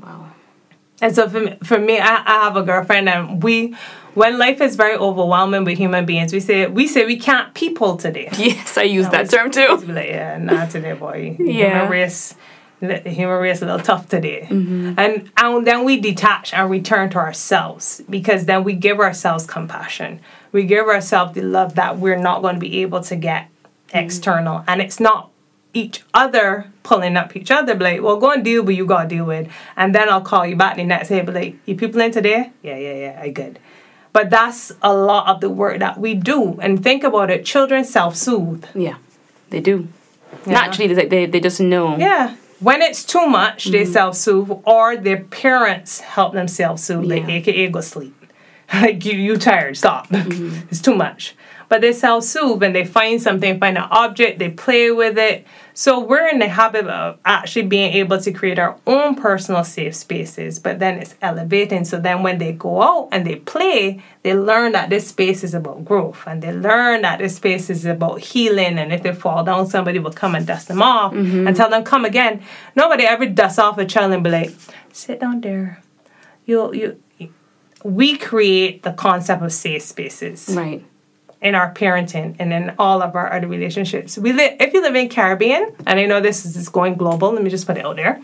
Wow. 0.00 0.30
And 1.00 1.14
so 1.14 1.28
for 1.28 1.40
me, 1.40 1.58
for 1.64 1.78
me 1.78 1.98
I, 1.98 2.22
I 2.24 2.44
have 2.44 2.56
a 2.56 2.62
girlfriend, 2.62 3.08
and 3.08 3.42
we, 3.42 3.74
when 4.14 4.38
life 4.38 4.60
is 4.60 4.76
very 4.76 4.96
overwhelming 4.96 5.64
with 5.64 5.78
human 5.78 6.04
beings, 6.06 6.32
we 6.32 6.40
say 6.40 6.66
we 6.66 6.86
say 6.86 7.04
we 7.06 7.16
can't 7.18 7.52
people 7.54 7.96
today. 7.96 8.28
Yes, 8.38 8.76
I 8.78 8.82
use 8.82 9.08
that 9.10 9.26
It's- 9.26 9.30
term 9.32 9.50
too. 9.50 9.86
like, 9.92 10.08
yeah, 10.08 10.38
not 10.38 10.70
today, 10.70 10.92
boy. 10.94 11.36
Yeah. 11.38 11.70
Human 11.74 11.90
race, 11.90 12.34
the 12.80 12.98
human 13.10 13.38
race 13.40 13.58
is 13.58 13.62
a 13.62 13.66
little 13.66 13.80
tough 13.80 14.08
today. 14.08 14.46
Mm-hmm. 14.50 14.94
And, 14.98 15.30
and 15.36 15.66
then 15.66 15.84
we 15.84 16.00
detach 16.00 16.52
and 16.54 16.70
return 16.70 17.10
to 17.10 17.18
ourselves 17.18 18.02
because 18.08 18.46
then 18.46 18.64
we 18.64 18.72
give 18.74 18.98
ourselves 19.00 19.46
compassion. 19.46 20.20
We 20.52 20.64
give 20.64 20.86
ourselves 20.86 21.34
the 21.34 21.42
love 21.42 21.74
that 21.76 21.98
we're 21.98 22.16
not 22.18 22.42
going 22.42 22.54
to 22.54 22.60
be 22.60 22.82
able 22.82 23.00
to 23.02 23.16
get 23.16 23.48
Mm-hmm. 23.90 23.98
external. 24.04 24.64
And 24.68 24.80
it's 24.80 25.00
not 25.00 25.30
each 25.74 26.04
other 26.14 26.70
pulling 26.84 27.16
up 27.16 27.34
each 27.36 27.50
other, 27.50 27.74
be 27.74 27.82
like, 27.84 28.02
well, 28.02 28.18
go 28.18 28.30
and 28.30 28.44
deal 28.44 28.62
with 28.62 28.76
you 28.76 28.86
got 28.86 29.02
to 29.02 29.08
deal 29.08 29.24
with. 29.24 29.48
And 29.76 29.92
then 29.92 30.08
I'll 30.08 30.20
call 30.20 30.46
you 30.46 30.54
back 30.54 30.76
the 30.76 30.84
next 30.84 31.08
day, 31.08 31.20
be 31.22 31.32
like, 31.32 31.56
you 31.66 31.74
people 31.74 32.00
in 32.00 32.12
today? 32.12 32.52
Yeah, 32.62 32.76
yeah, 32.76 32.94
yeah, 32.94 33.20
I 33.20 33.30
good. 33.30 33.58
But 34.12 34.28
that's 34.30 34.72
a 34.82 34.92
lot 34.94 35.28
of 35.28 35.40
the 35.40 35.48
work 35.50 35.78
that 35.78 35.98
we 35.98 36.14
do. 36.14 36.58
And 36.60 36.82
think 36.82 37.04
about 37.04 37.30
it 37.30 37.44
children 37.44 37.84
self 37.84 38.16
soothe. 38.16 38.64
Yeah, 38.74 38.96
they 39.50 39.60
do. 39.60 39.88
Naturally, 40.46 40.92
they, 40.94 41.06
they 41.06 41.26
they 41.26 41.40
just 41.40 41.60
know. 41.60 41.96
Yeah. 41.96 42.36
When 42.60 42.82
it's 42.82 43.04
too 43.04 43.26
much, 43.26 43.66
they 43.66 43.82
Mm-hmm. 43.84 43.92
self 43.92 44.16
soothe, 44.16 44.50
or 44.64 44.96
their 44.96 45.24
parents 45.24 46.00
help 46.00 46.34
them 46.34 46.48
self 46.48 46.78
soothe, 46.80 47.06
like 47.06 47.26
AKA 47.28 47.68
go 47.70 47.80
sleep. 47.80 48.14
like 48.74 49.04
you, 49.04 49.12
you 49.14 49.36
tired, 49.36 49.76
stop. 49.76 50.08
Mm-hmm. 50.10 50.68
it's 50.70 50.80
too 50.80 50.94
much. 50.94 51.34
But 51.68 51.80
they 51.80 51.92
self 51.92 52.24
soothe 52.24 52.62
and 52.64 52.74
they 52.74 52.84
find 52.84 53.22
something, 53.22 53.58
find 53.60 53.78
an 53.78 53.86
object, 53.90 54.38
they 54.40 54.50
play 54.50 54.90
with 54.90 55.16
it. 55.18 55.46
So 55.74 56.00
we're 56.00 56.28
in 56.28 56.38
the 56.38 56.48
habit 56.48 56.86
of 56.86 57.18
actually 57.24 57.66
being 57.66 57.92
able 57.92 58.20
to 58.20 58.32
create 58.32 58.58
our 58.58 58.76
own 58.86 59.14
personal 59.14 59.64
safe 59.64 59.94
spaces, 59.94 60.58
but 60.58 60.78
then 60.78 60.98
it's 60.98 61.14
elevating. 61.22 61.84
So 61.84 61.98
then 61.98 62.22
when 62.22 62.38
they 62.38 62.52
go 62.52 62.82
out 62.82 63.08
and 63.12 63.26
they 63.26 63.36
play, 63.36 64.02
they 64.22 64.34
learn 64.34 64.72
that 64.72 64.90
this 64.90 65.08
space 65.08 65.42
is 65.44 65.54
about 65.54 65.84
growth 65.84 66.22
and 66.26 66.42
they 66.42 66.52
learn 66.52 67.02
that 67.02 67.18
this 67.18 67.36
space 67.36 67.70
is 67.70 67.84
about 67.84 68.20
healing. 68.20 68.78
And 68.78 68.92
if 68.92 69.02
they 69.02 69.14
fall 69.14 69.44
down, 69.44 69.66
somebody 69.66 69.98
will 69.98 70.12
come 70.12 70.34
and 70.34 70.46
dust 70.46 70.68
them 70.68 70.82
off 70.82 71.12
mm-hmm. 71.12 71.46
and 71.46 71.56
tell 71.56 71.70
them, 71.70 71.84
come 71.84 72.04
again. 72.04 72.42
Nobody 72.76 73.04
ever 73.04 73.26
dusts 73.26 73.58
off 73.58 73.78
a 73.78 73.84
child 73.84 74.12
and 74.12 74.24
be 74.24 74.30
like, 74.30 74.52
sit 74.92 75.20
down 75.20 75.40
there. 75.40 75.82
You, 76.46 76.72
you, 76.74 76.98
we 77.84 78.16
create 78.16 78.82
the 78.82 78.92
concept 78.92 79.42
of 79.42 79.52
safe 79.52 79.82
spaces 79.82 80.48
Right. 80.50 80.84
In 81.42 81.54
our 81.54 81.72
parenting 81.72 82.36
and 82.38 82.52
in 82.52 82.74
all 82.78 83.02
of 83.02 83.16
our 83.16 83.32
other 83.32 83.48
relationships. 83.48 84.18
We 84.18 84.32
live 84.32 84.56
if 84.60 84.74
you 84.74 84.82
live 84.82 84.94
in 84.94 85.08
Caribbean, 85.08 85.74
and 85.86 85.98
I 85.98 86.06
know 86.06 86.20
this 86.20 86.44
is 86.44 86.68
going 86.68 86.94
global, 86.94 87.32
let 87.32 87.42
me 87.42 87.50
just 87.50 87.66
put 87.66 87.76
it 87.76 87.84
out 87.84 87.96
there. 87.96 88.20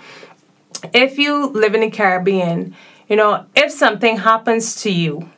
If 0.92 1.18
you 1.18 1.46
live 1.46 1.74
in 1.74 1.80
the 1.80 1.90
Caribbean, 1.90 2.74
you 3.08 3.16
know, 3.16 3.46
if 3.54 3.72
something 3.72 4.18
happens 4.18 4.82
to 4.82 4.90
you, 4.90 5.30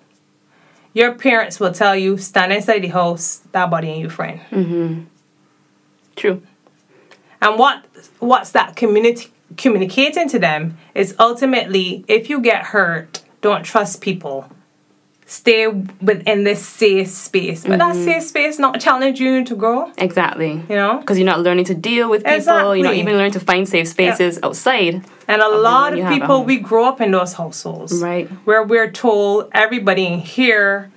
your 0.93 1.15
parents 1.15 1.61
will 1.61 1.73
tell 1.73 1.95
you, 1.95 2.19
stand 2.19 2.53
inside 2.53 2.81
the 2.81 2.89
house, 2.89 3.43
that 3.53 3.71
body 3.71 3.89
ain't 3.89 4.01
your 4.01 4.11
friend. 4.11 4.41
Mm-hmm. 4.51 5.05
True. 6.17 6.43
And 7.41 7.59
what 7.59 7.85
what's 8.19 8.51
that 8.53 8.75
community 8.75 9.31
communicating 9.57 10.29
to 10.29 10.39
them 10.39 10.77
is 10.95 11.15
ultimately 11.21 12.05
if 12.09 12.29
you 12.29 12.41
get 12.41 12.65
hurt, 12.65 13.23
don't 13.41 13.63
trust 13.63 14.01
people. 14.01 14.51
Stay 15.31 15.67
within 15.67 16.45
this 16.45 16.67
safe 16.67 17.09
space. 17.09 17.63
But 17.63 17.81
that 17.81 17.95
mm. 17.95 18.03
safe 18.03 18.23
space 18.23 18.59
not 18.59 18.81
challenge 18.81 19.21
you 19.21 19.45
to 19.45 19.55
grow. 19.55 19.93
Exactly. 19.99 20.53
You 20.71 20.75
know? 20.75 21.01
Because 21.01 21.19
you're 21.19 21.27
not 21.27 21.41
learning 21.41 21.67
to 21.67 21.75
deal 21.75 22.09
with 22.09 22.25
people. 22.25 22.75
You're 22.75 22.87
not 22.87 22.95
even 22.95 23.15
learning 23.15 23.33
to 23.33 23.41
find 23.41 23.69
safe 23.69 23.89
spaces 23.89 24.39
outside. 24.43 25.05
And 25.29 25.43
a 25.43 25.49
lot 25.51 25.99
of 25.99 26.09
people, 26.09 26.45
we 26.45 26.57
grow 26.57 26.87
up 26.87 27.03
in 27.03 27.11
those 27.11 27.35
households. 27.35 28.03
Right. 28.03 28.27
Where 28.47 28.63
we're 28.63 28.91
told 28.91 29.51
everybody 29.53 30.07
in 30.07 30.21
here 30.21 30.91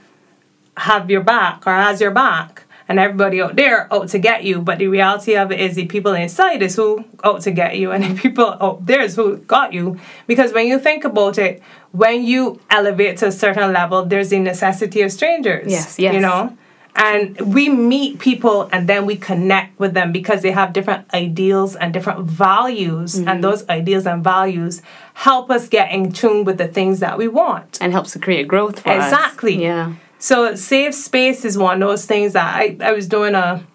have 0.78 1.12
your 1.12 1.22
back 1.22 1.68
or 1.68 1.74
has 1.74 2.00
your 2.00 2.12
back. 2.12 2.64
And 2.88 3.00
everybody 3.00 3.42
out 3.42 3.58
there 3.58 3.94
out 3.94 4.10
to 4.10 4.20
get 4.20 4.46
you. 4.46 4.62
But 4.62 4.80
the 4.80 4.88
reality 4.88 5.36
of 5.36 5.52
it 5.52 5.60
is 5.60 5.76
the 5.76 5.88
people 5.88 6.14
inside 6.14 6.62
is 6.62 6.78
who 6.78 7.04
out 7.24 7.42
to 7.42 7.52
get 7.52 7.78
you. 7.78 7.92
And 7.92 8.04
the 8.04 8.22
people 8.22 8.58
out 8.62 8.86
there 8.86 9.02
is 9.02 9.18
who 9.18 9.38
got 9.38 9.74
you. 9.74 10.00
Because 10.26 10.54
when 10.54 10.68
you 10.68 10.80
think 10.80 11.04
about 11.04 11.38
it, 11.38 11.62
when 11.92 12.24
you 12.24 12.60
elevate 12.70 13.18
to 13.18 13.28
a 13.28 13.32
certain 13.32 13.74
level, 13.74 14.06
there's 14.06 14.30
the 14.30 14.40
necessity 14.40 15.02
of 15.02 15.12
strangers. 15.12 15.70
Yes, 15.70 16.00
yes. 16.00 16.14
You 16.14 16.20
know? 16.22 16.58
And 16.94 17.40
we 17.54 17.70
meet 17.70 18.20
people 18.20 18.68
and 18.72 18.88
then 18.88 19.06
we 19.06 19.16
connect 19.16 19.80
with 19.80 19.94
them 19.94 20.12
because 20.12 20.42
they 20.42 20.52
have 20.52 20.74
different 20.74 21.12
ideals 21.14 21.76
and 21.76 21.94
different 21.94 22.26
values. 22.26 23.16
Mm-hmm. 23.16 23.30
And 23.30 23.44
those 23.44 23.68
ideals 23.70 24.06
and 24.06 24.24
values 24.24 24.82
help 25.14 25.50
us 25.50 25.70
get 25.70 25.92
in 25.92 26.12
tune 26.12 26.44
with 26.44 26.58
the 26.58 26.68
things 26.68 27.00
that 27.00 27.18
we 27.18 27.28
want. 27.28 27.78
And 27.82 27.94
helps 27.94 28.12
to 28.14 28.20
create 28.20 28.48
growth 28.48 28.82
for 28.82 28.90
us. 28.90 29.12
Exactly. 29.12 29.62
Yeah. 29.62 29.96
So 30.20 30.54
safe 30.56 30.94
space 30.94 31.46
is 31.46 31.58
one 31.58 31.82
of 31.82 31.88
those 31.88 32.06
things 32.06 32.34
that 32.34 32.56
I, 32.56 32.78
I 32.82 32.92
was 32.92 33.08
doing 33.08 33.36
a, 33.36 33.66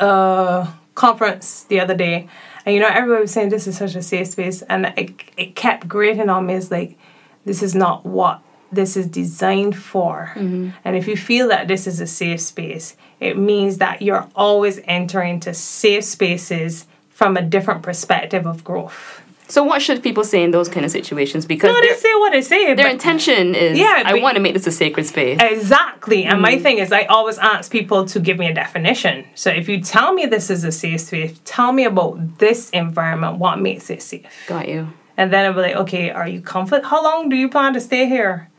a 0.00 0.68
conference 0.96 1.62
the 1.64 1.78
other 1.80 1.94
day. 1.94 2.28
And 2.64 2.74
you 2.74 2.80
know, 2.80 2.88
everybody 2.88 3.22
was 3.22 3.30
saying 3.30 3.50
this 3.50 3.68
is 3.68 3.76
such 3.78 3.94
a 3.94 4.02
safe 4.02 4.26
space. 4.26 4.62
And 4.62 4.86
it, 4.96 5.12
it 5.36 5.54
kept 5.54 5.86
grating 5.86 6.28
on 6.28 6.46
me. 6.46 6.54
It's 6.54 6.72
like, 6.72 6.98
this 7.46 7.62
is 7.62 7.74
not 7.74 8.04
what 8.04 8.42
this 8.70 8.96
is 8.96 9.06
designed 9.06 9.76
for. 9.76 10.32
And 10.36 10.96
if 10.96 11.08
you 11.08 11.16
feel 11.16 11.48
that 11.48 11.68
this 11.68 11.86
is 11.86 12.00
a 12.00 12.06
safe 12.06 12.40
space, 12.40 12.96
it 13.20 13.38
means 13.38 13.78
that 13.78 14.02
you're 14.02 14.28
always 14.34 14.80
entering 14.84 15.40
to 15.40 15.54
safe 15.54 16.04
spaces 16.04 16.86
from 17.08 17.36
a 17.38 17.42
different 17.42 17.82
perspective 17.82 18.44
of 18.46 18.62
growth. 18.62 19.22
So 19.48 19.62
what 19.62 19.80
should 19.80 20.02
people 20.02 20.24
say 20.24 20.42
in 20.42 20.50
those 20.50 20.68
kind 20.68 20.84
of 20.84 20.90
situations? 20.90 21.46
Because 21.46 21.70
No, 21.72 21.80
they 21.80 21.94
say 21.94 22.12
what 22.14 22.32
they 22.32 22.42
say. 22.42 22.74
their 22.74 22.88
intention 22.88 23.54
is, 23.54 23.78
Yeah, 23.78 24.02
I 24.04 24.14
want 24.14 24.34
to 24.34 24.42
make 24.42 24.54
this 24.54 24.66
a 24.66 24.72
sacred 24.72 25.06
space. 25.06 25.38
Exactly. 25.40 26.24
And 26.24 26.38
Mm. 26.40 26.42
my 26.42 26.58
thing 26.58 26.78
is, 26.78 26.90
I 26.90 27.02
always 27.04 27.38
ask 27.38 27.70
people 27.70 28.04
to 28.06 28.18
give 28.18 28.38
me 28.38 28.48
a 28.48 28.52
definition. 28.54 29.24
So 29.36 29.50
if 29.50 29.68
you 29.68 29.80
tell 29.80 30.12
me 30.12 30.26
this 30.26 30.50
is 30.50 30.64
a 30.64 30.72
safe 30.72 31.00
space, 31.00 31.38
tell 31.44 31.70
me 31.72 31.84
about 31.84 32.38
this 32.38 32.70
environment, 32.70 33.38
what 33.38 33.60
makes 33.60 33.88
it 33.88 34.02
safe. 34.02 34.26
Got 34.48 34.68
you. 34.68 34.88
And 35.16 35.32
then 35.32 35.46
I'll 35.46 35.54
be 35.54 35.60
like, 35.60 35.76
okay, 35.76 36.10
are 36.10 36.28
you 36.28 36.40
comfort? 36.40 36.84
How 36.84 37.02
long 37.02 37.28
do 37.28 37.36
you 37.36 37.48
plan 37.48 37.72
to 37.74 37.80
stay 37.80 38.06
here? 38.06 38.50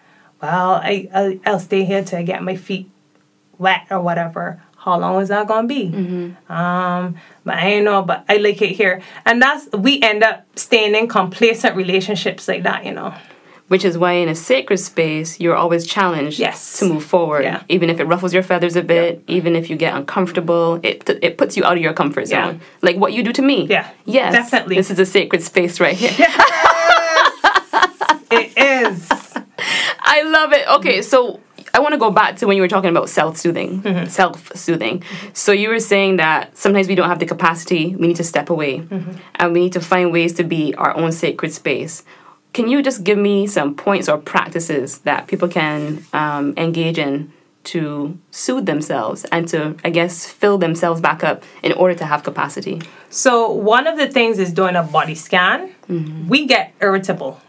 Well, 0.41 0.71
I, 0.83 1.09
I'll, 1.13 1.39
I'll 1.45 1.59
stay 1.59 1.83
here 1.85 2.03
till 2.03 2.19
I 2.19 2.23
get 2.23 2.43
my 2.43 2.55
feet 2.55 2.89
wet 3.57 3.87
or 3.89 4.01
whatever. 4.01 4.61
How 4.77 4.99
long 4.99 5.21
is 5.21 5.29
that 5.29 5.47
gonna 5.47 5.67
be? 5.67 5.87
Um, 6.49 7.15
but 7.43 7.55
I 7.55 7.71
don't 7.71 7.83
know, 7.83 8.01
but 8.03 8.23
I 8.29 8.37
like 8.37 8.61
it 8.61 8.69
here, 8.69 9.01
and 9.25 9.41
that's 9.41 9.67
we 9.73 9.99
end 10.01 10.23
up 10.23 10.45
staying 10.55 10.95
in 10.95 11.07
complacent 11.07 11.75
relationships 11.75 12.47
like 12.47 12.63
that, 12.63 12.85
you 12.85 12.93
know. 12.93 13.13
Which 13.67 13.83
is 13.83 13.97
why 13.97 14.13
in 14.13 14.29
a 14.29 14.35
sacred 14.35 14.77
space, 14.77 15.41
you're 15.41 15.55
always 15.55 15.85
challenged 15.85 16.39
Yes. 16.39 16.79
to 16.79 16.85
move 16.85 17.03
forward. 17.03 17.43
Yeah. 17.43 17.63
Even 17.67 17.89
if 17.89 17.99
it 17.99 18.05
ruffles 18.05 18.33
your 18.33 18.43
feathers 18.43 18.77
a 18.77 18.81
bit, 18.81 19.21
even 19.27 19.57
if 19.57 19.69
you 19.69 19.75
get 19.75 19.93
uncomfortable, 19.93 20.79
it, 20.83 21.09
it 21.21 21.37
puts 21.37 21.57
you 21.57 21.65
out 21.65 21.73
of 21.75 21.83
your 21.83 21.91
comfort 21.93 22.29
Yeah. 22.29 22.47
zone. 22.51 22.61
Like 22.81 22.95
what 22.95 23.11
you 23.11 23.23
do 23.23 23.33
to 23.33 23.41
me. 23.41 23.67
Yeah, 23.69 23.89
Yes. 24.05 24.31
definitely. 24.33 24.75
This 24.77 24.89
is 24.89 24.99
a 24.99 25.05
sacred 25.05 25.43
space 25.43 25.81
right 25.81 25.95
here. 25.97 26.15
It 28.29 28.57
is. 28.57 29.09
I 29.99 30.21
love 30.23 30.53
it. 30.53 30.67
Okay, 30.77 31.01
so 31.01 31.39
I 31.73 31.79
want 31.79 31.93
to 31.93 31.97
go 31.97 32.11
back 32.11 32.37
to 32.37 32.47
when 32.47 32.55
you 32.57 32.61
were 32.61 32.67
talking 32.67 32.89
about 32.89 33.09
self-soothing, 33.09 33.81
Mm-hmm. 33.81 34.07
self-soothing. 34.09 35.03
So 35.33 35.51
you 35.51 35.69
were 35.69 35.79
saying 35.79 36.17
that 36.17 36.57
sometimes 36.57 36.87
we 36.87 36.95
don't 36.95 37.09
have 37.09 37.19
the 37.19 37.25
capacity. 37.25 37.95
We 37.95 38.07
need 38.07 38.15
to 38.17 38.23
step 38.23 38.49
away, 38.49 38.79
Mm-hmm. 38.79 39.11
and 39.35 39.53
we 39.53 39.59
need 39.61 39.73
to 39.73 39.81
find 39.81 40.11
ways 40.11 40.33
to 40.33 40.43
be 40.43 40.73
our 40.75 40.95
own 40.95 41.11
sacred 41.11 41.51
space. 41.53 42.03
Can 42.57 42.67
you 42.67 42.81
just 42.81 43.03
give 43.03 43.19
me 43.19 43.45
some 43.45 43.75
points 43.75 44.09
or 44.09 44.17
practices 44.17 44.97
that 45.01 45.27
people 45.27 45.47
can 45.47 46.03
um, 46.11 46.55
engage 46.57 46.97
in 46.97 47.31
to 47.65 48.17
soothe 48.31 48.65
themselves 48.65 49.25
and 49.25 49.47
to, 49.49 49.75
I 49.85 49.91
guess, 49.91 50.25
fill 50.25 50.57
themselves 50.57 50.99
back 50.99 51.23
up 51.23 51.43
in 51.61 51.71
order 51.73 51.93
to 51.93 52.05
have 52.05 52.23
capacity? 52.23 52.81
So 53.11 53.51
one 53.51 53.85
of 53.85 53.99
the 53.99 54.07
things 54.07 54.39
is 54.39 54.51
doing 54.51 54.75
a 54.75 54.81
body 54.81 55.13
scan. 55.13 55.69
We 56.27 56.47
get 56.47 56.73
irritable. 56.81 57.39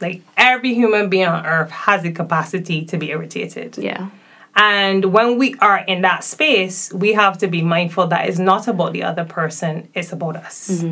Like 0.00 0.22
every 0.38 0.72
human 0.72 1.10
being 1.10 1.26
on 1.26 1.44
earth 1.44 1.70
has 1.70 2.02
the 2.02 2.10
capacity 2.10 2.86
to 2.86 2.96
be 2.96 3.10
irritated. 3.10 3.76
Yeah. 3.76 4.08
And 4.56 5.04
when 5.12 5.38
we 5.38 5.54
are 5.60 5.84
in 5.86 6.00
that 6.02 6.24
space, 6.24 6.90
we 6.94 7.12
have 7.12 7.36
to 7.38 7.46
be 7.46 7.60
mindful 7.60 8.06
that 8.06 8.26
it's 8.28 8.38
not 8.38 8.68
about 8.68 8.94
the 8.94 9.02
other 9.04 9.24
person, 9.24 9.88
it's 9.94 10.12
about 10.12 10.36
us. 10.36 10.82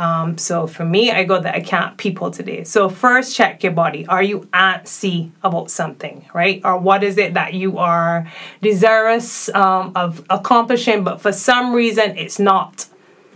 Um, 0.00 0.38
so 0.38 0.66
for 0.66 0.86
me, 0.86 1.10
I 1.10 1.24
go 1.24 1.38
that 1.38 1.54
I 1.54 1.60
can't 1.60 1.94
people 1.98 2.30
today. 2.30 2.64
So 2.64 2.88
first 2.88 3.36
check 3.36 3.62
your 3.62 3.72
body. 3.72 4.06
Are 4.06 4.22
you 4.22 4.48
antsy 4.54 5.30
about 5.42 5.70
something, 5.70 6.24
right? 6.32 6.62
Or 6.64 6.78
what 6.78 7.04
is 7.04 7.18
it 7.18 7.34
that 7.34 7.52
you 7.52 7.76
are 7.76 8.26
desirous 8.62 9.50
um, 9.50 9.92
of 9.94 10.24
accomplishing, 10.30 11.04
but 11.04 11.20
for 11.20 11.32
some 11.32 11.74
reason 11.74 12.16
it's 12.16 12.38
not 12.38 12.86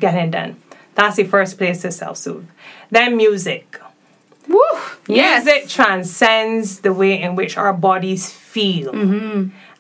getting 0.01 0.31
done? 0.31 0.57
That's 0.95 1.17
the 1.17 1.25
first 1.25 1.59
place 1.59 1.83
to 1.83 1.93
self-soothe. 1.93 2.47
Then 2.91 3.15
music. 3.19 3.79
Woo! 4.49 4.59
Yes. 5.07 5.45
Music 5.45 5.69
transcends 5.69 6.81
the 6.81 6.95
way 6.95 7.21
in 7.21 7.37
which 7.37 7.59
our 7.59 7.75
bodies 7.75 8.33
feel. 8.33 8.95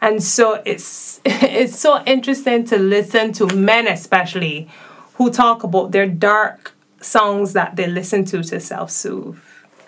And 0.02 0.22
so 0.22 0.60
it's 0.66 1.22
it's 1.24 1.78
so 1.78 2.02
interesting 2.04 2.64
to 2.66 2.78
listen 2.78 3.32
to 3.34 3.46
men 3.56 3.86
especially 3.88 4.68
who 5.14 5.30
talk 5.30 5.64
about 5.64 5.92
their 5.92 6.06
dark 6.06 6.73
songs 7.04 7.52
that 7.52 7.76
they 7.76 7.86
listen 7.86 8.24
to 8.26 8.42
to 8.42 8.60
self-soothe. 8.60 9.38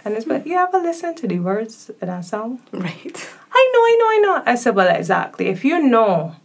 And 0.05 0.15
it's 0.15 0.27
like, 0.27 0.47
you 0.47 0.57
ever 0.57 0.79
listen 0.79 1.15
to 1.17 1.27
the 1.27 1.41
words 1.41 1.91
of 1.91 1.99
that 2.01 2.25
song? 2.25 2.61
Right. 2.73 3.29
I 3.53 3.71
know, 3.73 3.81
I 3.81 3.97
know, 3.99 4.07
I 4.07 4.19
know. 4.23 4.43
I 4.47 4.55
said, 4.55 4.77
well, 4.77 4.95
exactly. 4.95 5.49
If 5.49 5.65
you 5.65 5.83
know 5.83 6.37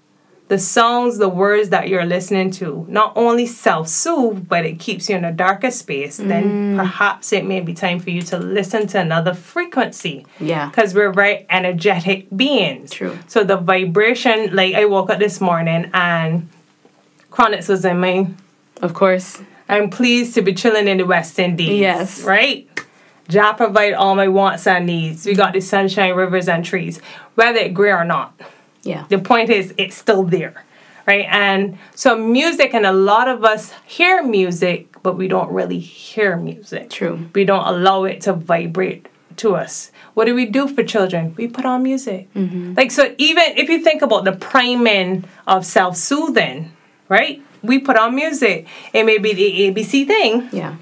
the 0.47 0.57
songs, 0.57 1.17
the 1.17 1.29
words 1.29 1.69
that 1.69 1.87
you're 1.87 2.05
listening 2.05 2.51
to, 2.51 2.85
not 2.89 3.13
only 3.15 3.45
self 3.45 3.87
soothe, 3.87 4.49
but 4.49 4.65
it 4.65 4.79
keeps 4.79 5.09
you 5.09 5.15
in 5.15 5.23
a 5.23 5.31
darker 5.31 5.71
space, 5.71 6.17
then 6.17 6.73
mm. 6.73 6.77
perhaps 6.77 7.31
it 7.31 7.45
may 7.45 7.61
be 7.61 7.73
time 7.73 7.99
for 7.99 8.09
you 8.09 8.21
to 8.23 8.37
listen 8.37 8.87
to 8.87 8.99
another 8.99 9.33
frequency. 9.33 10.25
Yeah. 10.39 10.69
Because 10.69 10.95
we're 10.95 11.13
very 11.13 11.45
energetic 11.49 12.35
beings. 12.35 12.91
True. 12.91 13.17
So 13.27 13.43
the 13.43 13.57
vibration, 13.57 14.55
like 14.55 14.73
I 14.73 14.85
woke 14.85 15.09
up 15.09 15.19
this 15.19 15.39
morning 15.39 15.89
and 15.93 16.49
Chronixx 17.29 17.69
was 17.69 17.85
in 17.85 17.99
my 17.99 18.27
Of 18.81 18.93
course. 18.93 19.39
I'm 19.71 19.89
pleased 19.89 20.35
to 20.35 20.41
be 20.41 20.53
chilling 20.53 20.87
in 20.87 20.97
the 20.97 21.05
West 21.05 21.39
Indies. 21.39 21.79
Yes. 21.79 22.23
Right? 22.23 22.67
Jah 23.29 23.53
provide 23.53 23.93
all 23.93 24.15
my 24.15 24.27
wants 24.27 24.67
and 24.67 24.85
needs. 24.85 25.25
We 25.25 25.33
got 25.33 25.53
the 25.53 25.61
sunshine, 25.61 26.13
rivers, 26.13 26.49
and 26.49 26.65
trees, 26.65 26.99
whether 27.35 27.59
it 27.59 27.73
gray 27.73 27.91
or 27.91 28.03
not. 28.03 28.39
Yeah. 28.83 29.05
The 29.07 29.19
point 29.19 29.49
is, 29.49 29.73
it's 29.77 29.95
still 29.95 30.23
there. 30.23 30.65
Right? 31.07 31.25
And 31.29 31.77
so, 31.95 32.17
music, 32.17 32.73
and 32.73 32.85
a 32.85 32.91
lot 32.91 33.29
of 33.29 33.45
us 33.45 33.73
hear 33.85 34.21
music, 34.21 35.01
but 35.01 35.15
we 35.15 35.29
don't 35.29 35.51
really 35.51 35.79
hear 35.79 36.35
music. 36.35 36.89
True. 36.89 37.29
We 37.33 37.46
don't 37.46 37.65
allow 37.65 38.03
it 38.03 38.22
to 38.22 38.33
vibrate 38.33 39.07
to 39.37 39.55
us. 39.55 39.91
What 40.13 40.25
do 40.25 40.35
we 40.35 40.46
do 40.46 40.67
for 40.67 40.83
children? 40.83 41.33
We 41.37 41.48
put 41.48 41.65
on 41.65 41.81
music. 41.81 42.31
Mm-hmm. 42.33 42.74
Like, 42.75 42.91
so 42.91 43.15
even 43.17 43.57
if 43.57 43.69
you 43.69 43.81
think 43.81 44.01
about 44.01 44.25
the 44.25 44.33
priming 44.33 45.24
of 45.48 45.65
self 45.65 45.96
soothing, 45.96 46.74
right? 47.07 47.41
We 47.63 47.79
put 47.79 47.95
on 47.97 48.15
music. 48.15 48.67
It 48.93 49.05
may 49.05 49.17
be 49.17 49.33
the 49.33 49.71
ABC 49.71 50.05
thing, 50.07 50.50
Yeah. 50.51 50.75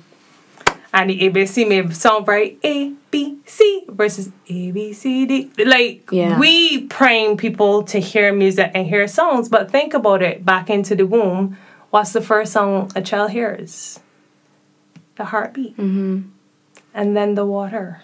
and 0.93 1.09
the 1.09 1.19
ABC 1.29 1.65
may 1.67 1.89
sound 1.91 2.25
very 2.25 2.57
A, 2.63 2.93
B, 3.11 3.37
C 3.45 3.83
versus 3.89 4.31
A, 4.47 4.71
B, 4.71 4.93
C, 4.93 5.25
D. 5.25 5.51
Like, 5.65 6.09
Yeah. 6.11 6.39
we 6.39 6.85
prime 6.87 7.35
people 7.37 7.83
to 7.83 7.99
hear 7.99 8.33
music 8.33 8.71
and 8.73 8.87
hear 8.87 9.07
songs, 9.07 9.49
but 9.49 9.71
think 9.71 9.93
about 9.93 10.21
it 10.21 10.45
back 10.45 10.69
into 10.69 10.95
the 10.95 11.05
womb. 11.05 11.57
What's 11.89 12.13
the 12.13 12.21
first 12.21 12.53
song 12.53 12.91
a 12.95 13.01
child 13.01 13.31
hears? 13.31 13.99
The 15.15 15.25
heartbeat. 15.25 15.75
Mm-hmm. 15.77 16.21
And 16.93 17.15
then 17.17 17.35
the 17.35 17.45
water. 17.45 18.01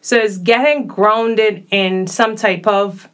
So 0.00 0.16
it's 0.16 0.36
getting 0.36 0.86
grounded 0.86 1.66
in 1.70 2.06
some 2.06 2.36
type 2.36 2.66
of 2.66 3.08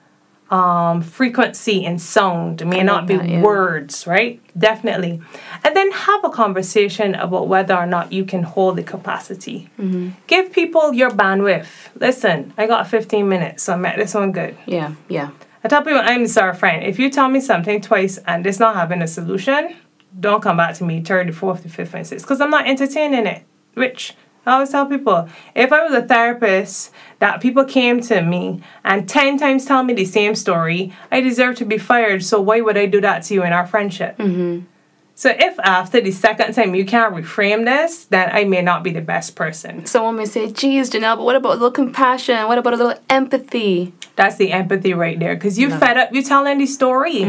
um, 0.51 1.01
frequency 1.01 1.85
and 1.85 2.01
sound. 2.01 2.61
It 2.61 2.67
may 2.67 2.83
not 2.83 3.07
be 3.07 3.15
yeah. 3.15 3.41
words, 3.41 4.07
right? 4.07 4.41
Definitely. 4.59 5.23
And 5.65 5.77
then 5.77 5.91
have 5.93 6.25
a 6.25 6.31
conversation 6.31 7.15
about 7.15 7.47
whether 7.47 7.75
or 7.75 7.87
not 7.87 8.13
you 8.13 8.25
can 8.25 8.43
hold 8.43 8.77
the 8.77 8.83
capacity. 8.83 9.71
Mm-hmm. 9.79 10.11
Give 10.27 10.53
people 10.53 10.93
your 10.93 11.11
bandwidth. 11.11 11.69
Listen, 11.95 12.53
I 12.59 12.67
got 12.67 12.89
15 12.89 13.29
minutes, 13.29 13.63
so 13.63 13.75
I 13.75 13.77
met 13.77 13.97
this 13.97 14.15
one 14.15 14.33
good. 14.33 14.57
Yeah. 14.67 14.95
Yeah. 15.09 15.31
I 15.63 15.69
tell 15.69 15.83
people 15.83 16.01
I'm 16.03 16.27
sorry, 16.27 16.57
friend. 16.57 16.85
If 16.85 16.99
you 16.99 17.11
tell 17.11 17.29
me 17.29 17.41
something 17.41 17.81
twice 17.81 18.19
and 18.27 18.47
it's 18.47 18.59
not 18.59 18.75
having 18.75 19.03
a 19.03 19.07
solution, 19.07 19.77
don't 20.19 20.43
come 20.43 20.57
back 20.57 20.75
to 20.77 20.85
me 20.85 21.01
third, 21.03 21.35
fourth, 21.37 21.71
fifth, 21.71 21.95
and 21.95 22.07
sixth, 22.07 22.27
because 22.27 22.41
I'm 22.41 22.51
not 22.51 22.67
entertaining 22.67 23.27
it. 23.27 23.45
Which 23.75 24.15
I 24.51 24.55
always 24.55 24.71
tell 24.71 24.87
people, 24.87 25.29
if 25.55 25.73
I 25.73 25.85
was 25.85 25.95
a 25.95 26.03
therapist 26.03 26.93
that 27.21 27.41
people 27.41 27.65
came 27.65 28.01
to 28.03 28.21
me 28.21 28.63
and 28.85 29.09
ten 29.09 29.39
times 29.39 29.65
tell 29.65 29.83
me 29.83 29.95
the 29.95 30.05
same 30.05 30.35
story, 30.35 30.93
I 31.11 31.21
deserve 31.21 31.57
to 31.57 31.65
be 31.65 31.79
fired. 31.79 32.25
So 32.25 32.41
why 32.41 32.61
would 32.61 32.77
I 32.77 32.87
do 32.87 33.01
that 33.01 33.23
to 33.25 33.35
you 33.35 33.45
in 33.45 33.53
our 33.53 33.67
friendship? 33.67 34.19
Mm-hmm. 34.19 34.67
So 35.15 35.35
if 35.39 35.59
after 35.61 36.01
the 36.01 36.13
second 36.13 36.55
time 36.55 36.75
you 36.75 36.87
can't 36.87 37.15
reframe 37.15 37.67
this, 37.67 38.07
then 38.07 38.31
I 38.33 38.45
may 38.45 38.63
not 38.63 38.83
be 38.83 38.91
the 38.91 39.03
best 39.03 39.37
person. 39.37 39.85
Someone 39.85 40.17
may 40.17 40.25
say, 40.25 40.51
geez, 40.51 40.89
Janelle, 40.89 41.17
but 41.19 41.25
what 41.25 41.37
about 41.37 41.51
a 41.51 41.55
little 41.55 41.71
compassion? 41.71 42.49
What 42.49 42.57
about 42.57 42.73
a 42.73 42.77
little 42.77 42.99
empathy? 43.11 43.93
That's 44.17 44.37
the 44.37 44.51
empathy 44.51 44.95
right 44.95 45.19
there. 45.19 45.35
Because 45.35 45.59
you 45.59 45.69
Love 45.69 45.81
fed 45.81 45.99
up, 45.99 46.15
you 46.15 46.23
telling 46.23 46.57
the 46.57 46.65
story. 46.65 47.27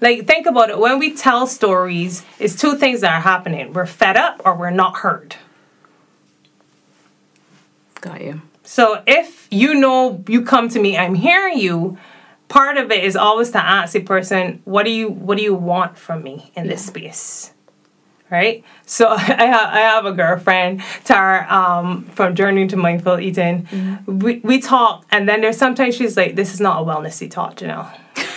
Like, 0.00 0.28
think 0.28 0.46
about 0.46 0.70
it. 0.70 0.78
When 0.78 1.00
we 1.00 1.12
tell 1.16 1.48
stories, 1.48 2.24
it's 2.38 2.54
two 2.54 2.76
things 2.76 3.00
that 3.00 3.12
are 3.12 3.20
happening 3.20 3.72
we're 3.72 3.86
fed 3.86 4.16
up 4.16 4.40
or 4.44 4.56
we're 4.56 4.70
not 4.70 4.98
heard. 4.98 5.34
Got 8.04 8.20
you. 8.20 8.42
So, 8.64 9.02
if 9.06 9.48
you 9.50 9.74
know 9.74 10.22
you 10.28 10.42
come 10.42 10.68
to 10.68 10.78
me, 10.78 10.98
I'm 10.98 11.14
hearing 11.14 11.58
you. 11.58 11.96
Part 12.48 12.76
of 12.76 12.90
it 12.90 13.02
is 13.02 13.16
always 13.16 13.50
to 13.52 13.58
ask 13.58 13.94
the 13.94 14.00
person, 14.00 14.60
"What 14.64 14.84
do 14.84 14.90
you 14.90 15.08
What 15.08 15.38
do 15.38 15.42
you 15.42 15.54
want 15.54 15.96
from 15.96 16.22
me 16.22 16.52
in 16.54 16.66
this 16.68 16.84
space?" 16.84 17.54
Right. 18.30 18.62
So 18.84 19.08
I 19.12 19.46
have 19.46 19.68
I 19.70 19.80
have 19.80 20.04
a 20.04 20.12
girlfriend, 20.12 20.82
Tara, 21.04 21.50
um, 21.50 22.04
from 22.14 22.34
Journey 22.34 22.66
to 22.66 22.76
Mindful 22.76 23.20
Eating. 23.20 23.66
We 24.06 24.40
we 24.44 24.60
talk, 24.60 25.06
and 25.10 25.26
then 25.26 25.40
there's 25.40 25.56
sometimes 25.56 25.94
she's 25.96 26.14
like, 26.14 26.36
"This 26.36 26.52
is 26.52 26.60
not 26.60 26.82
a 26.82 26.84
wellnessy 26.84 27.30
talk, 27.30 27.62
you 27.62 27.68
know." 27.68 27.88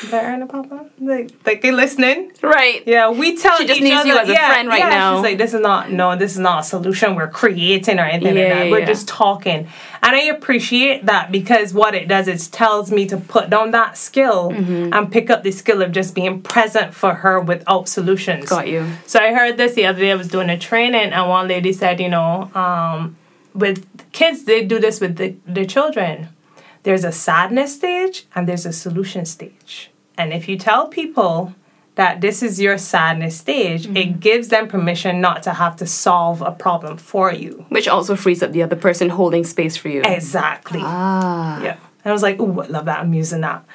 There, 0.10 0.38
no 0.38 0.48
problem. 0.48 0.90
Like, 1.00 1.32
like 1.46 1.62
they 1.62 1.72
listening. 1.72 2.32
Right. 2.42 2.84
Yeah, 2.86 3.10
we 3.12 3.36
tell 3.38 3.58
She 3.58 3.66
just 3.68 3.78
each 3.80 3.84
needs 3.84 3.96
other, 4.02 4.10
you 4.10 4.18
as 4.18 4.30
a 4.30 4.34
yeah, 4.34 4.48
friend 4.50 4.70
right 4.70 4.80
yeah. 4.80 4.90
now. 4.90 5.16
She's 5.16 5.24
like, 5.24 5.38
this 5.38 5.54
is 5.54 5.62
not 5.62 5.92
no, 5.92 6.16
this 6.16 6.32
is 6.34 6.40
not 6.40 6.62
a 6.62 6.63
solution 6.63 7.16
we're 7.16 7.28
creating 7.30 8.00
or 8.00 8.04
anything 8.06 8.36
Yeah, 8.38 8.44
like 8.44 8.54
that. 8.54 8.72
We're 8.72 8.86
just 8.86 9.08
talking, 9.08 9.68
and 10.04 10.16
I 10.16 10.22
appreciate 10.24 11.06
that 11.06 11.32
because 11.32 11.74
what 11.74 11.94
it 11.96 12.08
does 12.08 12.28
is 12.28 12.48
tells 12.48 12.92
me 12.92 13.08
to 13.08 13.18
put 13.18 13.50
down 13.50 13.72
that 13.72 13.98
skill 13.98 14.52
Mm-hmm. 14.52 14.94
and 14.94 15.12
pick 15.12 15.30
up 15.30 15.44
the 15.44 15.52
skill 15.52 15.82
of 15.82 15.92
just 15.92 16.13
being 16.16 16.42
present 16.42 16.94
for 16.94 17.13
her 17.16 17.40
without 17.40 17.88
solutions. 17.90 18.50
Got 18.50 18.68
you. 18.68 18.86
So 19.06 19.20
I 19.20 19.34
heard 19.34 19.58
this 19.58 19.74
the 19.74 19.86
other 19.86 20.00
day. 20.00 20.12
I 20.12 20.16
was 20.16 20.28
doing 20.28 20.50
a 20.50 20.58
training, 20.58 21.12
and 21.12 21.30
one 21.30 21.48
lady 21.48 21.74
said, 21.74 22.00
you 22.00 22.10
know, 22.10 22.50
um, 22.56 23.16
with 23.54 23.86
kids, 24.12 24.44
they 24.46 24.63
do 24.66 24.80
this 24.80 25.00
with 25.02 25.18
the, 25.18 25.36
the 25.48 25.66
children. 25.66 26.30
There's 26.88 27.04
a 27.04 27.12
sadness 27.12 27.76
stage 27.76 28.26
and 28.34 28.47
there's 28.47 28.65
a 28.65 28.71
solution 28.71 29.26
stage. 29.26 29.91
And 30.17 30.32
if 30.32 30.47
you 30.47 30.58
tell 30.58 30.88
people 30.88 31.54
that 31.95 32.21
this 32.21 32.41
is 32.41 32.62
your 32.62 32.78
sadness 32.78 33.36
stage, 33.38 33.84
Mm-hmm. 33.88 33.97
it 33.97 34.19
gives 34.21 34.47
them 34.47 34.69
permission 34.69 35.19
not 35.19 35.43
to 35.43 35.52
have 35.52 35.76
to 35.82 35.86
solve 35.86 36.41
a 36.41 36.52
problem 36.54 36.95
for 36.95 37.34
you. 37.34 37.65
Which 37.67 37.89
also 37.89 38.15
frees 38.15 38.41
up 38.41 38.54
the 38.54 38.63
other 38.63 38.78
person 38.78 39.10
holding 39.10 39.43
space 39.43 39.76
for 39.76 39.89
you. 39.89 40.02
Exactly. 40.06 40.80
Ah. 40.82 41.62
Yeah. 41.62 41.73
And 42.06 42.10
I 42.12 42.13
was 42.13 42.23
like, 42.23 42.39
ooh, 42.39 42.62
I 42.62 42.67
love 42.67 42.86
that. 42.86 43.00
I'm 43.02 43.13
using 43.13 43.41
that. 43.41 43.65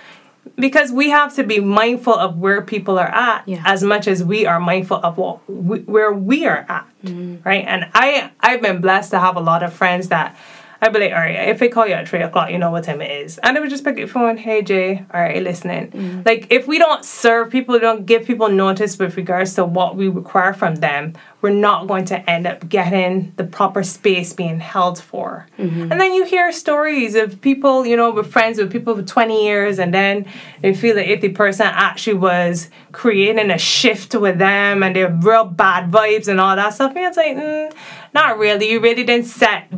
Because 0.56 0.90
we 0.90 1.10
have 1.10 1.34
to 1.36 1.44
be 1.44 1.60
mindful 1.60 2.14
of 2.14 2.38
where 2.38 2.62
people 2.62 2.98
are 2.98 3.12
at 3.30 3.42
Yeah. 3.46 3.62
as 3.66 3.82
much 3.82 4.08
as 4.08 4.24
we 4.24 4.46
are 4.46 4.58
mindful 4.58 4.96
of 5.08 5.18
what 5.18 5.34
we, 5.50 5.80
where 5.80 6.12
we 6.14 6.46
are 6.46 6.64
at, 6.66 6.86
Mm-hmm. 7.04 7.46
right? 7.46 7.64
And 7.68 7.90
I 7.92 8.30
I've 8.40 8.62
been 8.62 8.80
blessed 8.80 9.10
to 9.10 9.18
have 9.18 9.36
a 9.36 9.40
lot 9.40 9.62
of 9.62 9.70
friends 9.74 10.08
that 10.08 10.34
I'd 10.82 10.92
be 10.92 10.98
like, 10.98 11.12
all 11.12 11.18
right, 11.18 11.48
if 11.48 11.60
they 11.60 11.68
call 11.68 11.86
you 11.86 11.94
at 11.94 12.08
three 12.08 12.22
o'clock, 12.22 12.50
you 12.50 12.58
know 12.58 12.72
what 12.72 12.82
time 12.82 13.00
it 13.00 13.10
is. 13.24 13.38
And 13.38 13.56
they 13.56 13.60
would 13.60 13.70
just 13.70 13.84
pick 13.84 13.92
up 13.92 14.00
the 14.00 14.06
phone, 14.06 14.36
hey 14.36 14.62
Jay, 14.62 15.06
all 15.14 15.20
right, 15.20 15.40
listening. 15.40 16.22
Like 16.26 16.48
if 16.50 16.66
we 16.66 16.78
don't 16.78 17.04
serve 17.04 17.50
people, 17.50 17.78
don't 17.78 18.04
give 18.04 18.26
people 18.26 18.48
notice 18.48 18.98
with 18.98 19.16
regards 19.16 19.54
to 19.54 19.64
what 19.64 19.94
we 19.94 20.08
require 20.08 20.52
from 20.52 20.74
them, 20.76 21.14
we're 21.40 21.50
not 21.50 21.86
going 21.86 22.04
to 22.06 22.28
end 22.28 22.48
up 22.48 22.68
getting 22.68 23.32
the 23.36 23.44
proper 23.44 23.84
space 23.84 24.32
being 24.32 24.58
held 24.58 25.00
for. 25.00 25.46
And 25.92 26.00
then 26.00 26.14
you 26.14 26.24
hear 26.24 26.50
stories 26.50 27.14
of 27.14 27.40
people, 27.40 27.86
you 27.86 27.96
know, 27.96 28.10
with 28.10 28.32
friends 28.32 28.58
with 28.58 28.72
people 28.72 28.96
for 28.96 29.02
20 29.02 29.44
years, 29.44 29.78
and 29.78 29.94
then 29.94 30.26
they 30.62 30.74
feel 30.74 30.96
that 30.96 31.08
if 31.08 31.20
the 31.20 31.28
person 31.28 31.66
actually 31.66 32.14
was 32.14 32.70
creating 32.90 33.50
a 33.52 33.58
shift 33.58 34.14
with 34.16 34.38
them 34.38 34.82
and 34.82 34.96
they're 34.96 35.10
real 35.22 35.44
bad 35.44 35.90
vibes 35.92 36.26
and 36.26 36.40
all 36.40 36.56
that 36.56 36.74
stuff, 36.74 36.90
and 36.96 37.06
it's 37.06 37.16
like, 37.16 37.36
mm, 37.36 37.72
not 38.14 38.38
really. 38.38 38.68
You 38.70 38.80
really 38.80 39.04
didn't 39.04 39.26
set 39.26 39.68